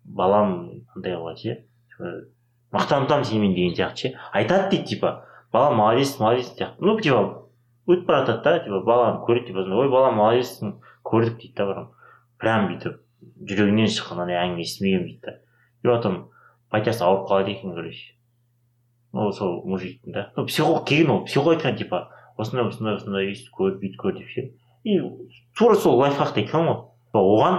[0.03, 0.57] Балам
[0.95, 1.61] андай қылады ше
[2.73, 4.13] мақтан тұтамын сенімен деген сияқты ше.
[4.33, 6.75] Айтады дейді типа балам молодец молодец сияқты.
[6.79, 7.47] Ну типа
[7.87, 10.73] өтіп бара жатады да типа баланы көреді типа сондай, ой балам молодецсің
[11.07, 11.89] көрдік дейді да прям
[12.37, 12.99] прям бүйтіп
[13.47, 15.37] жүрегінен шыққан андай әңгіме естімеген дейді да.
[15.83, 16.17] И потом
[16.71, 18.13] батясы ауырып қалады екен короче.
[19.13, 20.31] Ну сол мужиктің да.
[20.35, 24.29] Ну психолог келген ол психолог айтқан типа осындай осындай осындай өйстіп көр бүйтіп көр деп
[24.33, 24.49] ше.
[24.83, 24.99] И
[25.57, 26.83] тура сол лайфхакты айтқан ғой.
[27.17, 27.57] Оған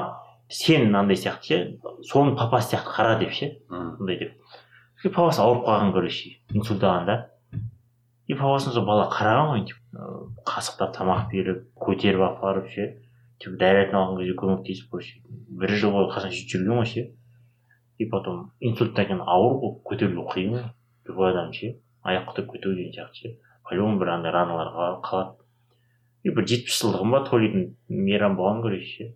[0.48, 1.58] сен андай сияқты ше
[2.12, 3.50] соның папасы сияқты қара деп ше.
[3.68, 4.36] Сондай деп.
[5.04, 7.16] И папасы ауырып қалған короче инсульт алған да
[8.26, 10.14] и папасына сол бала қараған ғой типа
[10.48, 12.88] қасықтап тамақ беріп көтеріп апарып ше
[13.38, 15.20] типа дәретін алған кезде көмектесіп короче
[15.60, 17.04] бір жыл бойы қасында сөйтіп жүрген ғой ше.
[17.98, 20.66] И потом инсульттан кейін ауыр болып көтерілу қиын ғой
[21.08, 23.32] любой адам ше аяқ көтеріп кету деген сияқты ше.
[23.64, 25.34] По любому бір андай раналар қала- қалады.
[26.22, 29.14] И бір жетпіс жылдығым ба тойлайтын мейрам болған короче ше.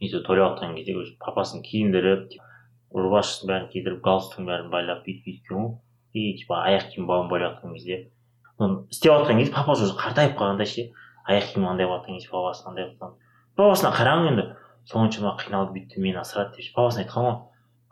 [0.00, 2.30] И сол жатқан кезде папасын киіндіріп
[2.94, 5.74] рубашкасын бәрін кидіріп галстугын бәрін байлап бүйтіп бүйткен ғой.
[6.12, 8.10] И типа аяқ киім бауын байлап жатқан кезде
[8.90, 10.90] істеп жатқан кезде папасы уже қартайып қалған да ше
[11.28, 13.14] аяқ киім андай болып жатқан кезде папасы андай болып
[13.56, 14.46] папасына қараған енді
[14.90, 17.36] соншама қиналып бүйтті мені асырады деп папасына айтқан ғой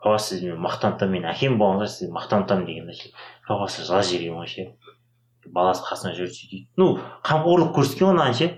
[0.03, 3.11] папа сіз мені тұтамын мен әкем болғанда сізді тұтамын деген да ше.
[3.47, 4.67] Папасы жылап жіберген ғой ше.
[5.49, 8.49] Баласы қасында жүрді сөйтеді ну қамқорлық көрсеткен ғой мынаған ше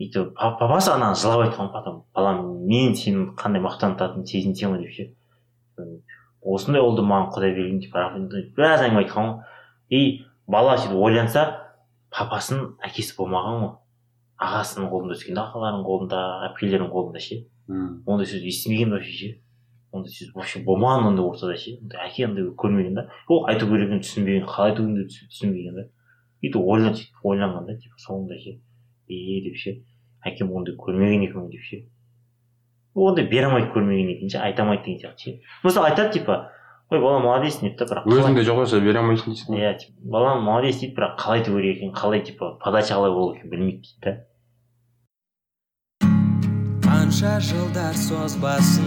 [0.00, 2.00] өйтіп па- папасы ананы жылап айтқан ғой потом.
[2.14, 5.06] Балам мен сенің қандай мақтан тұтатыныңды сезінсем ғой деп ше.
[6.44, 9.44] Осындай ұлды маған құдай берген деп біраз әңгіме айтқан ғой.
[9.90, 10.00] И
[10.46, 11.44] бала сөйтіп ойланса
[12.12, 13.72] папасының әкесі болмаған ғой.
[14.44, 16.20] Ағасының қолында өскен ағаларының қолында
[16.50, 17.40] әпкелерінің қолында ше.
[18.06, 19.30] Ондай сөз естімеген вообще ше.
[19.94, 21.78] Ондай сөз вообще болмаған ондай ортада ше.
[21.80, 25.86] Ондай әке андай көрмеген да ол айту керегін түсінбеген қалай айту керегін түсінбеген да
[26.44, 28.58] бүйтіп ойлан сөйтіп ойланған да типа соңында ше.
[29.08, 29.78] Е деп ше.
[30.26, 31.84] Әкем ондай көрмеген екен деп ше.
[32.94, 36.50] Ондай бере алмайды көрмеген екен ше айта алмайды деген сияқты ше мысалы айтады типа
[36.90, 40.14] ой балам молодец дейді да бірақ өзіңде жоқ болса бере алмайсың дейсің ғой иә типа
[40.18, 43.82] балам молодец дейді бірақ қалай айту керек екенін қалай типа подача қалай болу екенін білмейді
[43.82, 44.16] дейді да
[47.04, 48.86] қанша жылдар созбасын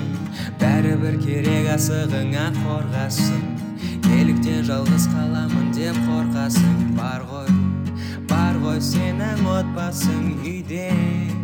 [0.57, 3.43] бәрібір керек асығыңа қорғасын.
[4.07, 7.51] Неліктен жалғыз қаламын деп қорқасың бар ғой
[8.31, 10.89] бар ғой сенің отбасың үйде.